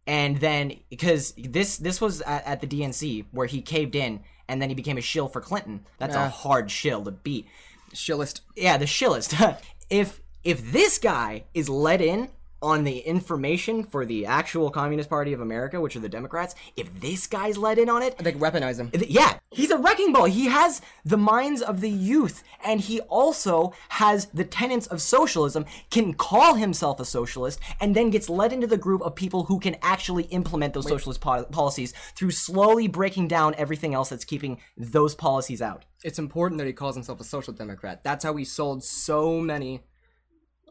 and 0.08 0.38
then 0.38 0.80
because 0.90 1.34
this 1.38 1.78
this 1.78 2.00
was 2.00 2.22
at, 2.22 2.46
at 2.46 2.62
the 2.62 2.68
DNC 2.68 3.26
where 3.32 3.48
he 3.48 3.62
caved 3.62 3.94
in, 3.94 4.22
and 4.48 4.62
then 4.62 4.70
he 4.70 4.76
became 4.76 4.98
a 4.98 5.02
shill 5.02 5.28
for 5.28 5.42
Clinton. 5.42 5.86
That's 5.98 6.16
a 6.16 6.30
hard 6.30 6.72
shill 6.72 7.04
to 7.04 7.12
beat 7.12 7.48
Shillist. 7.94 8.42
yeah, 8.56 8.78
the 8.78 8.88
shillest. 8.88 9.36
if 9.90 10.22
if 10.44 10.72
this 10.72 10.98
guy 10.98 11.44
is 11.54 11.68
let 11.68 12.00
in 12.00 12.30
on 12.62 12.84
the 12.84 13.00
information 13.00 13.84
for 13.84 14.06
the 14.06 14.26
actual 14.26 14.70
Communist 14.72 15.10
Party 15.10 15.32
of 15.34 15.42
America, 15.42 15.80
which 15.80 15.96
are 15.96 16.00
the 16.00 16.10
Democrats, 16.10 16.56
if 16.76 17.00
this 17.00 17.28
guy's 17.28 17.58
let 17.58 17.78
in 17.78 17.90
on 17.90 18.02
it, 18.02 18.18
They 18.18 18.34
weaponize 18.34 18.80
him. 18.80 18.90
yeah, 19.08 19.38
he's 19.52 19.70
a 19.72 19.78
wrecking 19.78 20.12
ball. 20.14 20.26
He 20.26 20.46
has 20.48 20.82
the 21.06 21.18
minds 21.18 21.62
of 21.62 21.82
the 21.82 21.90
youth, 21.90 22.44
and 22.64 22.80
he 22.82 23.00
also 23.02 23.74
has 23.90 24.26
the 24.28 24.44
tenets 24.44 24.88
of 24.88 25.02
socialism, 25.02 25.66
can 25.92 26.14
call 26.14 26.56
himself 26.56 27.00
a 27.00 27.06
socialist, 27.06 27.60
and 27.80 27.96
then 27.96 28.10
gets 28.10 28.30
led 28.30 28.52
into 28.52 28.68
the 28.68 28.78
group 28.78 29.02
of 29.04 29.14
people 29.16 29.44
who 29.44 29.60
can 29.60 29.76
actually 29.82 30.24
implement 30.26 30.74
those 30.74 30.88
socialist 30.88 31.22
po- 31.22 31.44
policies 31.46 31.94
through 32.16 32.32
slowly 32.32 32.88
breaking 32.88 33.28
down 33.28 33.54
everything 33.58 33.94
else 33.94 34.10
that's 34.10 34.26
keeping 34.26 34.60
those 34.76 35.14
policies 35.14 35.62
out. 35.62 35.86
It's 36.04 36.20
important 36.20 36.58
that 36.60 36.68
he 36.68 36.74
calls 36.74 36.96
himself 36.96 37.20
a 37.20 37.24
social 37.24 37.54
democrat. 37.54 38.04
That's 38.04 38.24
how 38.24 38.36
he 38.36 38.46
sold 38.46 38.84
so 38.84 39.40
many. 39.42 39.82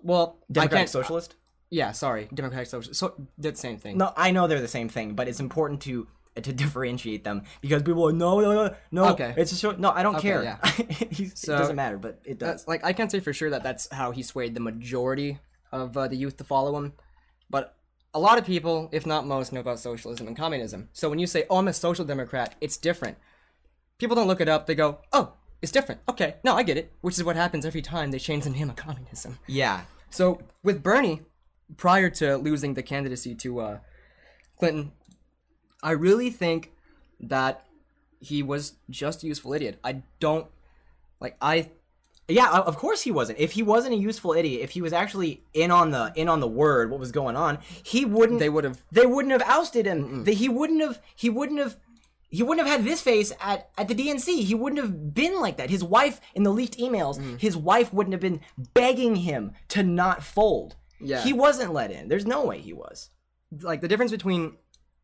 Well, 0.02 0.38
I 0.50 0.52
Democratic 0.52 0.78
can't. 0.78 0.90
socialist? 0.90 1.36
Yeah, 1.70 1.92
sorry, 1.92 2.28
democratic 2.32 2.68
social. 2.68 2.94
So 2.94 3.14
did 3.40 3.54
the 3.54 3.58
same 3.58 3.78
thing. 3.78 3.98
No, 3.98 4.12
I 4.16 4.30
know 4.30 4.46
they're 4.46 4.60
the 4.60 4.68
same 4.68 4.88
thing, 4.88 5.14
but 5.14 5.28
it's 5.28 5.40
important 5.40 5.82
to 5.82 6.06
to 6.42 6.52
differentiate 6.52 7.24
them 7.24 7.44
because 7.62 7.82
people 7.82 8.06
are 8.06 8.12
no 8.12 8.40
no 8.40 8.52
no 8.52 8.74
no 8.92 9.04
Okay. 9.12 9.32
it's 9.38 9.52
a 9.52 9.56
short 9.56 9.80
no 9.80 9.90
I 9.90 10.02
don't 10.02 10.16
Okay, 10.16 10.28
care 10.28 10.42
yeah. 10.44 10.58
So- 11.34 11.54
it 11.54 11.58
doesn't 11.58 11.76
matter 11.76 11.96
but 11.96 12.20
it 12.26 12.38
does 12.38 12.48
That's, 12.48 12.68
like 12.68 12.84
I 12.84 12.92
can't 12.92 13.10
say 13.10 13.20
for 13.20 13.32
sure 13.32 13.48
that 13.48 13.62
that's 13.62 13.88
how 13.90 14.10
he 14.10 14.22
swayed 14.22 14.54
the 14.54 14.60
majority 14.60 15.38
of 15.72 15.96
uh, 15.96 16.08
the 16.08 16.16
youth 16.16 16.36
to 16.36 16.44
follow 16.44 16.76
him, 16.76 16.92
but 17.48 17.74
a 18.12 18.20
lot 18.20 18.36
of 18.38 18.44
people, 18.44 18.88
if 18.92 19.04
not 19.06 19.26
most, 19.26 19.50
know 19.52 19.60
about 19.60 19.78
socialism 19.78 20.26
and 20.26 20.36
communism. 20.36 20.88
So 20.92 21.08
when 21.10 21.18
you 21.18 21.26
say, 21.26 21.44
"Oh, 21.50 21.56
I'm 21.56 21.68
a 21.68 21.72
social 21.72 22.04
democrat," 22.04 22.54
it's 22.60 22.76
different. 22.76 23.16
People 23.98 24.14
don't 24.16 24.28
look 24.28 24.40
it 24.40 24.48
up. 24.48 24.66
They 24.66 24.74
go, 24.74 24.98
"Oh, 25.12 25.32
it's 25.62 25.72
different." 25.72 26.00
Okay, 26.08 26.36
no, 26.44 26.54
I 26.54 26.62
get 26.62 26.76
it. 26.76 26.92
Which 27.00 27.16
is 27.18 27.24
what 27.24 27.36
happens 27.36 27.66
every 27.66 27.82
time 27.82 28.10
they 28.10 28.18
change 28.18 28.44
the 28.44 28.50
name 28.50 28.70
of 28.70 28.76
communism. 28.76 29.38
yeah 29.46 29.82
So 30.10 30.40
with 30.62 30.82
Bernie, 30.82 31.22
prior 31.76 32.10
to 32.10 32.36
losing 32.36 32.74
the 32.74 32.82
candidacy 32.82 33.34
to 33.36 33.60
uh, 33.60 33.78
Clinton, 34.58 34.92
I 35.82 35.92
really 35.92 36.30
think 36.30 36.72
that 37.20 37.64
he 38.20 38.42
was 38.42 38.74
just 38.90 39.22
a 39.22 39.26
useful 39.26 39.52
idiot. 39.52 39.78
I 39.84 40.02
don't 40.20 40.46
like 41.20 41.36
I 41.40 41.70
Yeah, 42.28 42.50
of 42.50 42.76
course 42.76 43.02
he 43.02 43.10
wasn't. 43.10 43.38
If 43.38 43.52
he 43.52 43.62
wasn't 43.62 43.94
a 43.94 43.98
useful 43.98 44.32
idiot, 44.32 44.62
if 44.62 44.70
he 44.70 44.80
was 44.82 44.92
actually 44.92 45.42
in 45.54 45.70
on 45.70 45.90
the 45.90 46.12
in 46.16 46.28
on 46.28 46.40
the 46.40 46.48
word, 46.48 46.90
what 46.90 46.98
was 47.00 47.12
going 47.12 47.36
on, 47.36 47.58
he 47.82 48.04
wouldn't. 48.04 48.38
they 48.38 48.48
would 48.48 48.64
have 48.64 48.82
They 48.90 49.06
wouldn't 49.06 49.32
have 49.32 49.42
ousted 49.42 49.86
him. 49.86 50.24
They, 50.24 50.34
he 50.34 50.48
wouldn't 50.48 50.80
have. 50.80 51.00
He 51.14 51.30
wouldn't 51.30 51.58
have. 51.58 51.76
He 52.28 52.42
wouldn't 52.42 52.66
have 52.66 52.76
had 52.78 52.84
this 52.86 53.00
face 53.00 53.32
at, 53.40 53.70
at 53.78 53.86
the 53.86 53.94
DNC. 53.94 54.42
He 54.42 54.54
wouldn't 54.54 54.80
have 54.82 55.14
been 55.14 55.40
like 55.40 55.58
that. 55.58 55.70
His 55.70 55.84
wife, 55.84 56.20
in 56.34 56.42
the 56.42 56.50
leaked 56.52 56.76
emails, 56.76 57.18
Mm. 57.20 57.40
his 57.40 57.56
wife 57.56 57.92
wouldn't 57.92 58.12
have 58.12 58.20
been 58.20 58.40
begging 58.74 59.16
him 59.16 59.52
to 59.68 59.82
not 59.84 60.24
fold. 60.24 60.74
Yeah. 61.00 61.22
He 61.22 61.32
wasn't 61.32 61.72
let 61.72 61.90
in. 61.90 62.08
There's 62.08 62.26
no 62.26 62.44
way 62.44 62.60
he 62.60 62.72
was. 62.72 63.10
like 63.62 63.80
the 63.80 63.88
difference 63.88 64.10
between 64.10 64.56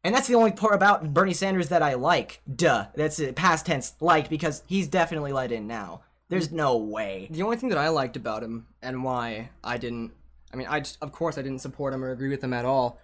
And 0.05 0.15
that's 0.15 0.27
the 0.27 0.35
only 0.35 0.53
part 0.53 0.75
about 0.75 1.15
Bernie 1.15 1.35
Sanders 1.35 1.69
that 1.69 1.83
I 1.83 1.95
like. 1.95 2.41
Duh. 2.53 2.87
That's 2.95 3.19
it. 3.21 3.37
Past 3.37 3.67
tense 3.67 3.95
liked 4.01 4.31
because 4.31 4.63
he's 4.67 4.89
definitely 4.89 5.33
let 5.33 5.53
in 5.53 5.67
now. 5.67 6.03
There's 6.29 6.51
no 6.51 6.79
way. 6.79 7.29
the 7.31 7.43
only 7.43 7.59
thing 7.59 7.69
that 7.69 7.79
I 7.79 7.89
liked 7.89 8.17
about 8.17 8.43
him 8.43 8.67
and 8.81 9.05
why 9.05 9.51
I 9.63 9.77
didn't 9.77 10.13
I 10.53 10.57
mean 10.57 10.67
I 10.69 10.81
just 10.81 10.99
of 11.03 11.13
course 11.13 11.37
I 11.37 11.43
didn't 11.43 11.61
support 11.61 11.93
him 11.93 12.03
or 12.03 12.11
agree 12.11 12.31
with 12.31 12.43
him 12.43 12.55
at 12.55 12.65
all 12.65 12.99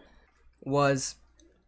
was 0.62 1.16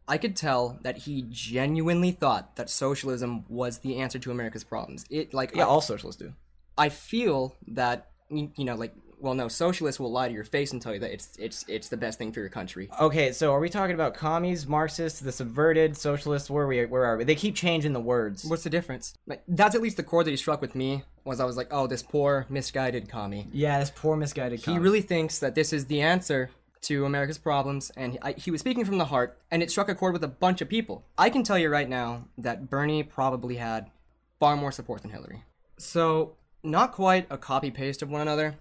I 0.09 0.19
could 0.19 0.35
tell 0.37 0.79
that 0.83 0.99
he 0.99 1.27
genuinely 1.29 2.11
thought 2.11 2.57
that 2.57 2.69
socialism 2.71 3.45
was 3.49 3.79
the 3.79 3.99
answer 3.99 4.19
to 4.19 4.31
America's 4.31 4.65
problems. 4.65 5.05
It 5.11 5.33
like 5.35 5.55
Yeah, 5.55 5.65
I, 5.65 5.69
all 5.69 5.81
socialists 5.81 6.21
do. 6.21 6.33
I 6.79 6.89
feel 6.89 7.57
that 7.69 8.09
you 8.31 8.65
know 8.65 8.75
like 8.75 8.95
well 9.21 9.35
no 9.35 9.49
socialists 9.49 10.01
will 10.01 10.11
lie 10.11 10.29
to 10.29 10.35
your 10.35 10.45
face 10.45 10.73
and 10.73 10.81
tell 10.81 10.93
you 10.93 11.01
that 11.01 11.13
it's 11.13 11.37
it's 11.39 11.65
it's 11.69 11.89
the 11.89 11.97
best 11.97 12.19
thing 12.19 12.33
for 12.33 12.41
your 12.41 12.49
country. 12.49 12.89
Okay, 13.01 13.33
so 13.33 13.53
are 13.53 13.61
we 13.61 13.69
talking 13.69 13.95
about 13.95 14.15
commies, 14.15 14.67
Marxists, 14.67 15.21
the 15.21 15.33
subverted, 15.33 15.97
socialists? 15.97 16.51
Where 16.51 16.65
are 16.65 16.67
we? 16.67 16.85
Where 16.87 17.05
are 17.05 17.17
we? 17.17 17.25
They 17.25 17.35
keep 17.35 17.55
changing 17.55 17.93
the 17.93 18.01
words. 18.01 18.45
What's 18.45 18.65
the 18.65 18.71
difference? 18.71 19.15
Like 19.27 19.43
that's 19.47 19.75
at 19.75 19.83
least 19.83 19.97
the 19.97 20.03
chord 20.03 20.27
that 20.27 20.31
he 20.31 20.37
struck 20.37 20.61
with 20.61 20.75
me 20.75 21.05
was 21.25 21.41
I 21.41 21.45
was 21.45 21.57
like, 21.57 21.69
oh, 21.71 21.87
this 21.87 22.03
poor 22.03 22.47
misguided 22.49 23.09
commie. 23.09 23.47
Yeah, 23.53 23.79
this 23.79 23.93
poor 23.95 24.17
misguided. 24.17 24.63
Commie. 24.63 24.77
He 24.77 24.83
really 24.83 25.03
thinks 25.03 25.39
that 25.39 25.55
this 25.55 25.73
is 25.73 25.87
the 25.87 26.01
answer 26.01 26.51
to 26.83 27.05
America's 27.05 27.39
problems, 27.39 27.91
and 27.97 28.19
I, 28.23 28.33
he 28.33 28.51
was 28.51 28.61
speaking 28.61 28.85
from 28.85 28.99
the 28.99 29.05
heart, 29.07 29.39
and 29.51 29.63
it 29.63 29.71
struck 29.71 29.89
a 29.89 29.95
chord 29.95 30.13
with 30.13 30.25
a 30.25 30.29
bunch 30.29 30.61
of 30.61 30.69
people. 30.69 31.05
I 31.19 31.31
can 31.31 31.43
tell 31.43 31.59
you 31.59 31.69
right 31.69 31.89
now 31.89 32.25
that 32.39 32.71
Bernie 32.71 33.03
probably 33.03 33.57
had 33.57 33.91
far 34.39 34.57
more 34.57 34.73
support 34.73 35.03
than 35.03 35.11
Hillary. 35.11 35.45
So, 35.79 36.37
not 36.63 36.93
quite 36.93 37.27
a 37.31 37.39
copy 37.39 37.71
paste 37.71 38.03
of 38.03 38.09
one 38.11 38.23
another, 38.23 38.57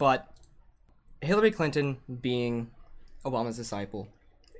but 0.00 0.26
Hillary 1.20 1.50
Clinton 1.52 1.98
being 2.20 2.70
Obama's 3.24 3.56
disciple, 3.56 4.08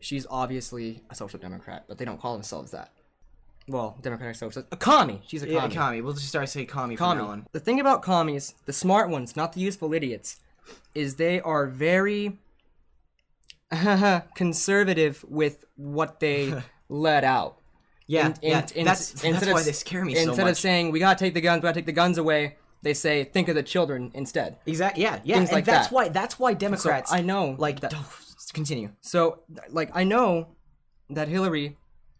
she's 0.00 0.26
obviously 0.30 1.02
a 1.10 1.14
social 1.14 1.38
democrat, 1.40 1.84
but 1.88 1.98
they 1.98 2.04
don't 2.04 2.20
call 2.20 2.34
themselves 2.34 2.70
that. 2.70 2.92
Well, 3.66 3.96
democratic 4.02 4.36
socialist, 4.36 4.68
a 4.72 4.76
commie. 4.76 5.22
She's 5.26 5.42
a 5.42 5.48
Yeah, 5.48 5.60
commie. 5.62 5.74
commie. 5.74 6.00
We'll 6.02 6.12
just 6.14 6.28
start 6.28 6.48
saying 6.48 6.66
commie, 6.66 6.96
from 6.96 7.16
now 7.18 7.24
Commie. 7.24 7.32
on. 7.32 7.46
The 7.52 7.60
thing 7.60 7.80
about 7.80 8.02
commies, 8.02 8.54
the 8.66 8.72
smart 8.72 9.08
ones, 9.10 9.34
not 9.36 9.52
the 9.54 9.60
useful 9.60 9.94
idiots, 9.94 10.38
is 10.94 11.16
they 11.16 11.40
are 11.40 11.66
very 11.66 12.38
conservative 14.34 15.24
with 15.28 15.64
what 15.76 16.20
they 16.20 16.62
let 16.88 17.24
out. 17.24 17.56
Yeah, 18.06 18.26
In- 18.28 18.34
yeah. 18.42 18.66
in- 18.74 18.84
that's 18.84 19.12
that's 19.12 19.24
instead 19.24 19.52
why 19.54 19.62
they 19.62 19.72
scare 19.72 20.04
me 20.04 20.14
so 20.16 20.22
Instead 20.30 20.48
of 20.48 20.56
saying 20.58 20.90
we 20.90 20.98
gotta 20.98 21.18
take 21.18 21.34
the 21.34 21.40
guns, 21.40 21.60
we 21.62 21.68
gotta 21.68 21.74
take 21.78 21.86
the 21.86 21.92
guns 21.92 22.18
away, 22.18 22.56
they 22.82 22.94
say 22.94 23.24
think 23.24 23.48
of 23.48 23.54
the 23.54 23.62
children 23.62 24.10
instead. 24.14 24.56
exactly. 24.66 25.02
Yeah, 25.02 25.20
yeah. 25.24 25.36
Things 25.36 25.48
and 25.50 25.56
like 25.56 25.64
that's 25.64 25.88
that. 25.88 25.94
why. 25.94 26.08
That's 26.08 26.38
why 26.38 26.54
Democrats. 26.54 27.12
I 27.12 27.20
know 27.20 27.56
Like, 27.58 27.80
that- 27.80 27.94
continue. 28.52 28.90
So, 29.00 29.40
like, 29.68 29.90
I 29.94 30.04
know 30.04 30.48
that 31.08 31.28
Hillary 31.28 31.76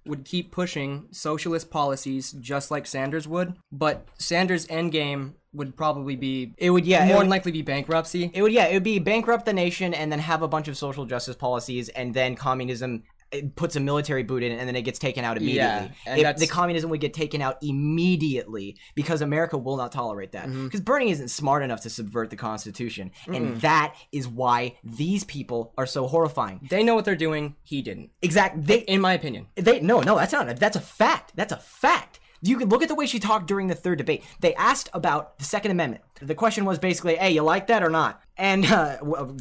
would 0.06 0.24
keep 0.24 0.50
pushing 0.50 1.06
socialist 1.12 1.70
policies 1.70 2.32
just 2.32 2.70
like 2.70 2.86
Sanders 2.86 3.26
would, 3.28 3.54
but 3.72 4.06
Sanders' 4.18 4.66
endgame 4.68 5.34
would 5.52 5.76
probably 5.76 6.16
be 6.16 6.54
It 6.58 6.70
would. 6.70 6.86
Yeah. 6.86 7.04
more 7.06 7.16
would- 7.16 7.22
than 7.24 7.30
likely 7.30 7.52
be 7.52 7.62
bankruptcy. 7.62 8.30
It 8.32 8.42
would, 8.42 8.52
yeah, 8.52 8.66
it 8.66 8.74
would 8.74 8.82
be 8.84 8.98
bankrupt 8.98 9.44
the 9.46 9.52
nation 9.52 9.92
and 9.92 10.10
then 10.12 10.18
have 10.20 10.42
a 10.42 10.48
bunch 10.48 10.68
of 10.68 10.76
social 10.76 11.04
justice 11.06 11.36
policies, 11.36 11.88
and 11.90 12.14
then 12.14 12.34
communism 12.36 13.02
it 13.32 13.54
puts 13.54 13.76
a 13.76 13.80
military 13.80 14.22
boot 14.22 14.42
in 14.42 14.50
it, 14.52 14.56
and 14.56 14.66
then 14.68 14.74
it 14.76 14.82
gets 14.82 14.98
taken 14.98 15.24
out 15.24 15.36
immediately. 15.36 15.92
and 16.06 16.20
It- 16.20 16.36
the 16.38 16.46
communism 16.46 16.90
would 16.90 17.00
get 17.00 17.14
taken 17.14 17.40
out 17.40 17.58
immediately 17.62 18.76
because 18.94 19.22
America 19.22 19.56
will 19.58 19.76
not 19.76 19.92
tolerate 19.92 20.32
that. 20.32 20.46
Mm-hmm. 20.46 20.64
Because 20.64 20.80
Bernie 20.80 21.10
isn't 21.10 21.28
smart 21.28 21.62
enough 21.62 21.80
to 21.82 21.90
subvert 21.90 22.30
the 22.30 22.36
Constitution, 22.36 23.10
and 23.26 23.60
that 23.60 23.94
is 24.12 24.26
why 24.26 24.76
these 24.82 25.24
people 25.24 25.72
are 25.78 25.86
so 25.86 26.06
horrifying. 26.06 26.66
They 26.70 26.82
know 26.82 26.94
what 26.94 27.04
they're 27.04 27.14
doing. 27.16 27.56
He 27.62 27.82
didn't. 27.82 28.10
Exact. 28.22 28.66
They 28.66 28.78
In 28.80 29.00
my 29.00 29.12
opinion. 29.12 29.46
they 29.56 29.80
no 29.80 30.00
no 30.00 30.16
that's 30.16 30.32
not 30.32 30.56
that's 30.56 30.76
a 30.76 30.80
fact 30.80 31.32
that's 31.36 31.52
a 31.52 31.56
fact 31.56 32.18
you 32.42 32.56
can 32.56 32.68
look 32.68 32.82
at 32.82 32.88
the 32.88 32.94
way 32.94 33.06
she 33.06 33.18
talked 33.20 33.46
during 33.46 33.66
the 33.68 33.74
third 33.74 33.98
debate 33.98 34.22
they 34.40 34.54
asked 34.54 34.88
about 34.94 35.38
the 35.38 35.44
second 35.44 35.70
amendment 35.70 36.02
the 36.20 36.34
question 36.34 36.64
was 36.64 36.78
basically 36.78 37.16
hey 37.16 37.30
you 37.30 37.42
like 37.42 37.66
that 37.66 37.82
or 37.82 37.90
not 37.90 38.22
and 38.36 38.64
uh, 38.72 38.96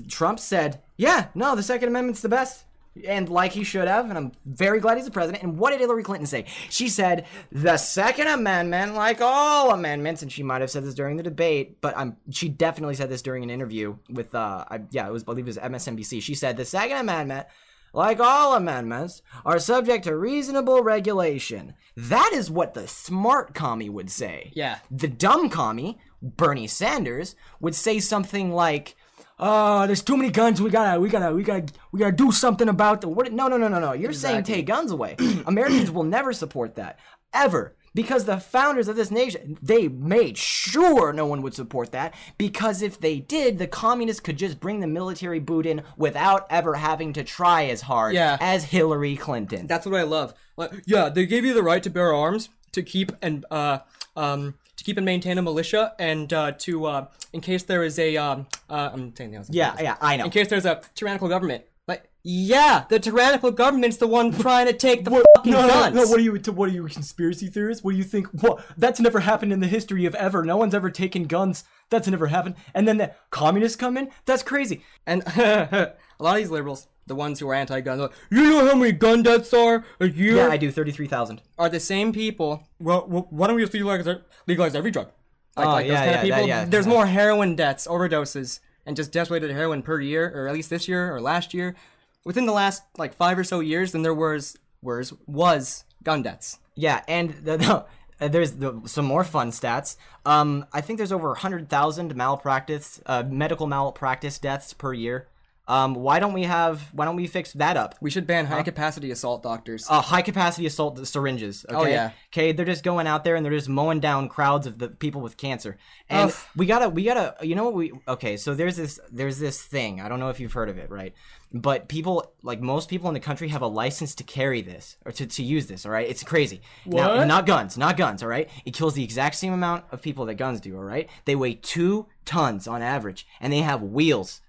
trump 0.09 0.39
said 0.39 0.81
yeah 0.97 1.27
no 1.33 1.55
the 1.55 1.63
second 1.63 1.87
amendment's 1.89 2.21
the 2.21 2.29
best 2.29 2.65
and 3.05 3.29
like 3.29 3.51
he 3.51 3.63
should 3.63 3.87
have 3.87 4.09
and 4.09 4.17
i'm 4.17 4.31
very 4.45 4.79
glad 4.79 4.97
he's 4.97 5.05
the 5.05 5.11
president 5.11 5.43
and 5.43 5.57
what 5.57 5.71
did 5.71 5.79
hillary 5.79 6.03
clinton 6.03 6.27
say 6.27 6.45
she 6.69 6.87
said 6.89 7.25
the 7.51 7.77
second 7.77 8.27
amendment 8.27 8.95
like 8.95 9.21
all 9.21 9.71
amendments 9.73 10.21
and 10.21 10.31
she 10.31 10.43
might 10.43 10.61
have 10.61 10.69
said 10.69 10.83
this 10.83 10.93
during 10.93 11.17
the 11.17 11.23
debate 11.23 11.79
but 11.81 11.97
i'm 11.97 12.17
she 12.29 12.49
definitely 12.49 12.95
said 12.95 13.09
this 13.09 13.21
during 13.21 13.43
an 13.43 13.49
interview 13.49 13.95
with 14.09 14.33
uh 14.35 14.65
I, 14.69 14.81
yeah 14.91 15.07
it 15.07 15.11
was 15.11 15.23
I 15.23 15.25
believe 15.25 15.45
it 15.45 15.49
was 15.49 15.57
msnbc 15.57 16.21
she 16.21 16.35
said 16.35 16.57
the 16.57 16.65
second 16.65 16.97
amendment 16.97 17.47
like 17.93 18.19
all 18.19 18.55
amendments, 18.55 19.21
are 19.45 19.59
subject 19.59 20.03
to 20.03 20.15
reasonable 20.15 20.83
regulation. 20.83 21.73
That 21.95 22.31
is 22.33 22.51
what 22.51 22.73
the 22.73 22.87
smart 22.87 23.53
commie 23.53 23.89
would 23.89 24.11
say. 24.11 24.51
Yeah. 24.53 24.79
The 24.91 25.07
dumb 25.07 25.49
commie, 25.49 25.99
Bernie 26.21 26.67
Sanders, 26.67 27.35
would 27.59 27.75
say 27.75 27.99
something 27.99 28.53
like, 28.53 28.95
"Oh, 29.39 29.87
there's 29.87 30.01
too 30.01 30.17
many 30.17 30.29
guns. 30.31 30.61
We 30.61 30.69
gotta, 30.69 30.99
we 30.99 31.09
gotta, 31.09 31.33
we 31.33 31.43
gotta, 31.43 31.65
we 31.91 31.99
gotta 31.99 32.11
do 32.15 32.31
something 32.31 32.67
about 32.69 33.01
the 33.01 33.07
what?" 33.07 33.31
No, 33.31 33.47
no, 33.47 33.57
no, 33.57 33.67
no, 33.67 33.79
no. 33.79 33.93
You're 33.93 34.13
saying 34.13 34.43
take 34.43 34.65
guns 34.65 34.91
away. 34.91 35.15
Americans 35.47 35.91
will 35.91 36.03
never 36.03 36.33
support 36.33 36.75
that 36.75 36.99
ever. 37.33 37.75
Because 37.95 38.25
the 38.25 38.37
founders 38.39 38.87
of 38.87 38.95
this 38.95 39.09
nation, 39.09 39.57
they 39.63 39.87
made 39.87 40.37
sure 40.37 41.11
no 41.11 41.25
one 41.25 41.41
would 41.41 41.55
support 41.55 41.91
that. 41.91 42.13
Because 42.37 42.83
if 42.83 42.99
they 42.99 43.19
did, 43.19 43.57
the 43.57 43.65
communists 43.65 44.19
could 44.21 44.37
just 44.37 44.59
bring 44.59 44.79
the 44.79 44.85
military 44.87 45.39
boot 45.39 45.65
in 45.65 45.81
without 45.97 46.45
ever 46.51 46.75
having 46.75 47.13
to 47.13 47.23
try 47.23 47.65
as 47.65 47.81
hard 47.81 48.13
Yeah. 48.13 48.37
as 48.39 48.65
Hillary 48.65 49.15
Clinton. 49.15 49.65
That's 49.65 49.87
what 49.87 49.99
I 49.99 50.03
love. 50.03 50.35
Like, 50.55 50.71
yeah, 50.85 51.09
they 51.09 51.25
gave 51.25 51.43
you 51.43 51.55
the 51.55 51.63
right 51.63 51.81
to 51.81 51.89
bear 51.89 52.13
arms 52.13 52.49
to 52.73 52.83
keep 52.83 53.11
and 53.23 53.43
uh 53.49 53.79
um 54.15 54.53
to 54.79 54.85
keep 54.85 54.95
and 54.95 55.05
maintain 55.05 55.37
a 55.37 55.41
militia 55.41 55.93
and 55.99 56.31
uh 56.31 56.53
to 56.53 56.85
uh 56.85 57.05
in 57.33 57.41
case 57.41 57.63
there 57.63 57.83
is 57.83 57.99
a 57.99 58.15
um 58.15 58.47
uh 58.69 58.89
I'm 58.93 59.13
saying 59.15 59.31
the 59.31 59.45
yeah, 59.49 59.75
yeah, 59.79 59.97
I 60.01 60.15
know. 60.15 60.23
in 60.25 60.31
case 60.31 60.47
there's 60.47 60.65
a 60.65 60.81
tyrannical 60.95 61.27
government. 61.27 61.65
Like, 61.85 62.09
yeah, 62.23 62.85
the 62.87 62.97
tyrannical 62.99 63.51
government's 63.51 63.97
the 63.97 64.07
one 64.07 64.31
trying 64.31 64.67
to 64.67 64.73
take 64.73 65.03
the 65.03 65.11
fucking 65.35 65.51
No, 65.51 65.61
no, 65.63 65.67
guns. 65.67 65.95
no, 65.95 66.07
what 66.07 66.19
are 66.19 66.21
you? 66.21 66.33
What 66.53 66.69
are 66.69 66.71
you, 66.71 66.87
conspiracy 66.87 67.47
theorists? 67.47 67.83
What 67.83 67.91
do 67.91 67.97
you 67.97 68.03
think? 68.03 68.27
What? 68.27 68.63
That's 68.77 68.99
never 68.99 69.19
happened 69.21 69.51
in 69.51 69.59
the 69.59 69.67
history 69.67 70.05
of 70.05 70.15
ever. 70.15 70.45
No 70.45 70.55
one's 70.55 70.73
ever 70.75 70.89
taken 70.89 71.23
guns. 71.25 71.65
That's 71.89 72.07
never 72.07 72.27
happened. 72.27 72.55
And 72.73 72.87
then 72.87 72.97
the 72.97 73.13
communists 73.31 73.75
come 73.75 73.97
in. 73.97 74.09
That's 74.25 74.43
crazy. 74.43 74.83
And 75.05 75.23
a 75.27 75.95
lot 76.19 76.35
of 76.35 76.37
these 76.37 76.51
liberals, 76.51 76.87
the 77.09 77.15
ones 77.15 77.39
who 77.41 77.49
are 77.49 77.53
anti-gun, 77.53 77.99
like, 77.99 78.11
you 78.31 78.43
know 78.49 78.65
how 78.65 78.75
many 78.75 78.93
gun 78.93 79.21
deaths 79.23 79.53
are 79.53 79.83
a 79.99 80.07
year? 80.07 80.37
Yeah, 80.37 80.47
I 80.47 80.55
do. 80.55 80.71
Thirty-three 80.71 81.07
thousand. 81.07 81.41
are 81.57 81.67
the 81.67 81.79
same 81.81 82.13
people. 82.13 82.63
Well, 82.79 83.05
well 83.09 83.27
why 83.29 83.47
don't 83.47 83.57
we 83.57 83.61
just 83.63 83.73
legalize, 83.73 84.07
legalize 84.47 84.75
every 84.75 84.91
drug? 84.91 85.09
Like, 85.57 85.67
Oh, 85.67 85.71
like 85.71 85.87
yeah, 85.87 85.91
those 85.91 85.97
kind 85.99 86.09
yeah, 86.11 86.15
of 86.15 86.23
people. 86.23 86.37
that- 86.39 86.47
yeah. 86.47 86.65
There's 86.65 86.87
more 86.87 87.05
heroin 87.07 87.55
deaths, 87.57 87.85
overdoses, 87.87 88.61
and 88.85 88.95
just 88.95 89.11
deaths 89.11 89.29
related 89.29 89.49
to 89.49 89.53
heroin 89.55 89.81
per 89.81 89.99
year, 89.99 90.31
or 90.33 90.47
at 90.47 90.53
least 90.53 90.69
this 90.69 90.87
year 90.87 91.13
or 91.13 91.19
last 91.19 91.53
year, 91.53 91.75
within 92.23 92.45
the 92.45 92.53
last 92.53 92.83
like 92.97 93.13
five 93.13 93.37
or 93.37 93.43
so 93.43 93.59
years 93.59 93.91
than 93.91 94.01
there 94.03 94.13
was 94.13 94.57
was 94.81 95.13
was 95.27 95.83
gun 96.03 96.21
deaths. 96.23 96.59
Yeah, 96.75 97.03
and 97.09 97.31
the, 97.43 97.57
the, 97.57 97.85
uh, 98.21 98.27
there's 98.29 98.53
the, 98.53 98.81
some 98.85 99.03
more 99.05 99.23
fun 99.25 99.51
stats. 99.51 99.97
Um, 100.25 100.65
I 100.71 100.79
think 100.81 100.97
there's 100.97 101.11
over 101.11 101.35
hundred 101.35 101.67
thousand 101.69 102.15
malpractice, 102.15 103.01
uh, 103.05 103.23
medical 103.27 103.67
malpractice 103.67 104.37
deaths 104.39 104.71
per 104.73 104.93
year. 104.93 105.27
Um, 105.69 105.93
why 105.93 106.17
don't 106.19 106.33
we 106.33 106.43
have? 106.43 106.81
Why 106.93 107.05
don't 107.05 107.15
we 107.15 107.27
fix 107.27 107.53
that 107.53 107.77
up? 107.77 107.93
We 108.01 108.09
should 108.09 108.25
ban 108.25 108.47
high 108.47 108.63
capacity 108.63 109.11
assault 109.11 109.43
doctors. 109.43 109.85
uh, 109.87 110.01
high 110.01 110.23
capacity 110.23 110.65
assault 110.65 111.07
syringes. 111.07 111.63
Okay? 111.69 111.77
Oh, 111.77 111.85
yeah. 111.85 112.11
Okay, 112.33 112.51
they're 112.51 112.65
just 112.65 112.83
going 112.83 113.05
out 113.05 113.23
there 113.23 113.35
and 113.35 113.45
they're 113.45 113.53
just 113.53 113.69
mowing 113.69 113.99
down 113.99 114.29
crowds 114.29 114.65
of 114.65 114.79
the 114.79 114.89
people 114.89 115.21
with 115.21 115.37
cancer. 115.37 115.77
And 116.09 116.31
Ugh. 116.31 116.37
we 116.55 116.65
gotta, 116.65 116.89
we 116.89 117.03
gotta, 117.03 117.35
you 117.45 117.53
know 117.53 117.65
what 117.65 117.75
we? 117.75 117.93
Okay, 118.07 118.35
so 118.35 118.55
there's 118.55 118.77
this, 118.77 118.99
there's 119.11 119.37
this 119.37 119.61
thing. 119.61 120.01
I 120.01 120.09
don't 120.09 120.19
know 120.19 120.29
if 120.29 120.39
you've 120.39 120.53
heard 120.53 120.69
of 120.69 120.79
it, 120.79 120.89
right? 120.89 121.13
But 121.53 121.87
people, 121.87 122.33
like 122.41 122.61
most 122.61 122.89
people 122.89 123.07
in 123.07 123.13
the 123.13 123.19
country, 123.19 123.49
have 123.49 123.61
a 123.61 123.67
license 123.67 124.15
to 124.15 124.23
carry 124.23 124.61
this 124.61 124.97
or 125.05 125.11
to, 125.11 125.27
to 125.27 125.43
use 125.43 125.67
this. 125.67 125.85
All 125.85 125.91
right, 125.91 126.07
it's 126.09 126.23
crazy. 126.23 126.61
Now, 126.85 127.17
What? 127.17 127.27
not 127.27 127.45
guns, 127.45 127.77
not 127.77 127.95
guns. 127.95 128.23
All 128.23 128.29
right, 128.29 128.49
it 128.65 128.73
kills 128.73 128.95
the 128.95 129.03
exact 129.03 129.35
same 129.35 129.53
amount 129.53 129.85
of 129.91 130.01
people 130.01 130.25
that 130.25 130.35
guns 130.35 130.59
do. 130.61 130.75
All 130.75 130.83
right, 130.83 131.07
they 131.25 131.35
weigh 131.35 131.53
two 131.53 132.07
tons 132.25 132.67
on 132.67 132.81
average, 132.81 133.27
and 133.39 133.53
they 133.53 133.59
have 133.59 133.83
wheels. 133.83 134.41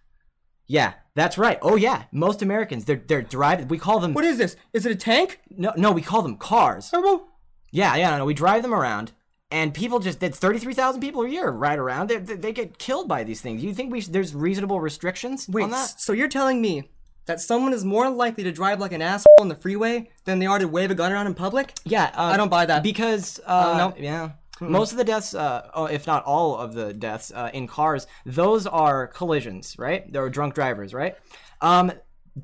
Yeah, 0.70 0.92
that's 1.16 1.36
right. 1.36 1.58
Oh 1.62 1.74
yeah, 1.74 2.04
most 2.12 2.42
Americans 2.42 2.84
they're 2.84 3.02
they're 3.04 3.22
driving. 3.22 3.66
We 3.66 3.76
call 3.76 3.98
them 3.98 4.14
what 4.14 4.24
is 4.24 4.38
this? 4.38 4.54
Is 4.72 4.86
it 4.86 4.92
a 4.92 4.94
tank? 4.94 5.40
no 5.50 5.72
no 5.76 5.90
we 5.90 6.00
call 6.00 6.22
them 6.22 6.36
cars. 6.36 6.88
Turbo? 6.88 7.26
Yeah, 7.72 7.96
yeah, 7.96 8.16
no, 8.16 8.24
we 8.24 8.34
drive 8.34 8.62
them 8.62 8.72
around, 8.72 9.10
and 9.50 9.74
people 9.74 9.98
just 9.98 10.20
that's 10.20 10.38
thirty 10.38 10.60
three 10.60 10.74
thousand 10.74 11.00
people 11.00 11.22
a 11.22 11.28
year 11.28 11.50
ride 11.50 11.80
around. 11.80 12.08
They, 12.08 12.18
they, 12.18 12.36
they 12.36 12.52
get 12.52 12.78
killed 12.78 13.08
by 13.08 13.24
these 13.24 13.40
things. 13.40 13.64
You 13.64 13.74
think 13.74 13.90
we 13.90 14.00
there's 14.00 14.32
reasonable 14.32 14.80
restrictions 14.80 15.48
Wait, 15.48 15.64
on 15.64 15.70
that? 15.72 16.00
so 16.00 16.12
you're 16.12 16.28
telling 16.28 16.62
me 16.62 16.88
that 17.26 17.40
someone 17.40 17.72
is 17.72 17.84
more 17.84 18.08
likely 18.08 18.44
to 18.44 18.52
drive 18.52 18.78
like 18.78 18.92
an 18.92 19.02
asshole 19.02 19.40
on 19.40 19.48
the 19.48 19.56
freeway 19.56 20.08
than 20.24 20.38
they 20.38 20.46
are 20.46 20.60
to 20.60 20.68
wave 20.68 20.92
a 20.92 20.94
gun 20.94 21.10
around 21.10 21.26
in 21.26 21.34
public? 21.34 21.74
Yeah, 21.84 22.12
uh, 22.14 22.22
I 22.22 22.36
don't 22.36 22.48
buy 22.48 22.66
that. 22.66 22.84
because 22.84 23.40
uh, 23.44 23.76
no. 23.76 23.94
yeah. 24.00 24.30
Most 24.60 24.92
of 24.92 24.98
the 24.98 25.04
deaths, 25.04 25.34
uh, 25.34 25.70
oh, 25.74 25.86
if 25.86 26.06
not 26.06 26.24
all 26.24 26.56
of 26.56 26.74
the 26.74 26.92
deaths 26.92 27.32
uh, 27.34 27.50
in 27.52 27.66
cars, 27.66 28.06
those 28.26 28.66
are 28.66 29.06
collisions, 29.06 29.76
right? 29.78 30.10
There 30.12 30.22
are 30.22 30.30
drunk 30.30 30.54
drivers, 30.54 30.92
right? 30.94 31.16
Um, 31.60 31.92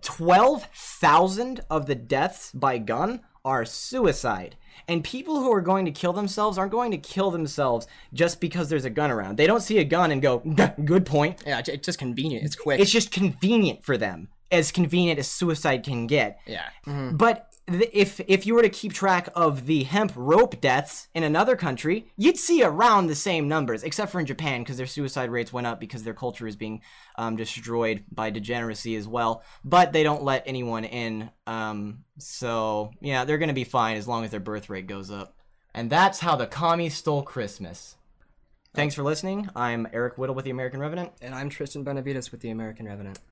twelve 0.03 0.65
thousand 0.75 1.61
of 1.71 1.87
the 1.87 1.95
deaths 1.95 2.53
by 2.53 2.79
gun 2.79 3.21
are 3.45 3.65
suicide. 3.65 4.57
And 4.89 5.03
people 5.03 5.37
who 5.41 5.53
are 5.53 5.61
going 5.61 5.85
to 5.87 5.91
kill 5.91 6.13
themselves 6.13 6.59
aren't 6.59 6.73
going 6.73 6.91
to 6.91 6.99
kill 6.99 7.31
themselves 7.31 7.87
just 8.13 8.41
because 8.41 8.69
there's 8.69 8.85
a 8.85 8.91
gun 8.91 9.11
around. 9.11 9.37
They 9.37 9.47
don't 9.47 9.63
see 9.63 9.79
a 9.79 9.85
gun 9.85 10.11
and 10.11 10.21
go, 10.21 10.39
"Good 10.85 11.07
point." 11.07 11.43
Yeah, 11.47 11.61
it's 11.67 11.87
just 11.87 11.99
convenient. 11.99 12.45
It's 12.45 12.57
quick. 12.57 12.79
It's 12.81 12.91
just 12.91 13.11
convenient 13.11 13.85
for 13.85 13.97
them, 13.97 14.29
as 14.51 14.71
convenient 14.73 15.19
as 15.19 15.29
suicide 15.29 15.83
can 15.85 16.07
get. 16.07 16.39
yeah. 16.47 16.69
But 16.85 17.51
th- 17.51 17.56
if 17.69 18.21
if 18.29 18.47
you 18.47 18.55
were 18.55 18.63
to 18.63 18.69
keep 18.69 18.93
track 18.93 19.29
of 19.35 19.67
the 19.67 19.83
hemp 19.85 20.13
rope 20.15 20.61
deaths 20.61 21.09
in 21.15 21.23
another 21.23 21.57
country, 21.57 22.07
you'd 22.17 22.39
see 22.39 22.63
around 22.63 23.07
the 23.07 23.15
same 23.15 23.49
numbers, 23.49 23.83
except 23.83 24.13
for 24.13 24.21
in 24.21 24.27
Japan, 24.27 24.63
because 24.63 24.77
their 24.77 24.87
suicide 24.87 25.31
rates 25.31 25.53
went 25.53 25.67
up 25.67 25.81
because 25.81 26.05
their 26.05 26.15
culture 26.15 26.47
is 26.47 26.57
being 26.57 26.81
um, 27.17 27.37
destroyed 27.37 28.05
by 28.11 28.31
degeneracy 28.31 28.95
as 28.97 29.09
well. 29.09 29.43
But 29.65 29.93
they 29.93 30.03
don't 30.03 30.23
let 30.23 30.45
anyone 30.47 30.85
in, 30.85 31.31
um, 31.47 32.05
so 32.19 32.93
yeah, 33.01 33.25
they're 33.25 33.39
gonna 33.39 33.53
be 33.53 33.65
fine 33.65 33.97
as 33.97 34.07
long 34.07 34.25
as 34.25 34.31
their 34.31 34.41
birth 34.41 34.71
rate 34.71 34.87
goes 34.87 35.11
up. 35.11 35.35
And 35.75 35.91
that's 35.91 36.21
how 36.21 36.37
the 36.37 36.47
commies 36.47 36.95
stole 36.95 37.23
Christmas. 37.23 37.97
Thanks 38.75 38.95
for 38.95 39.03
listening. 39.03 39.49
I'm 39.57 39.89
Eric 39.93 40.19
Whittle 40.19 40.35
with 40.35 40.45
the 40.45 40.51
American 40.51 40.81
Revenant. 40.81 41.13
And 41.23 41.35
I'm 41.35 41.49
Tristan 41.49 41.83
Benavides 41.83 42.31
with 42.31 42.43
the 42.43 42.51
American 42.51 42.87
Revenant. 42.87 43.19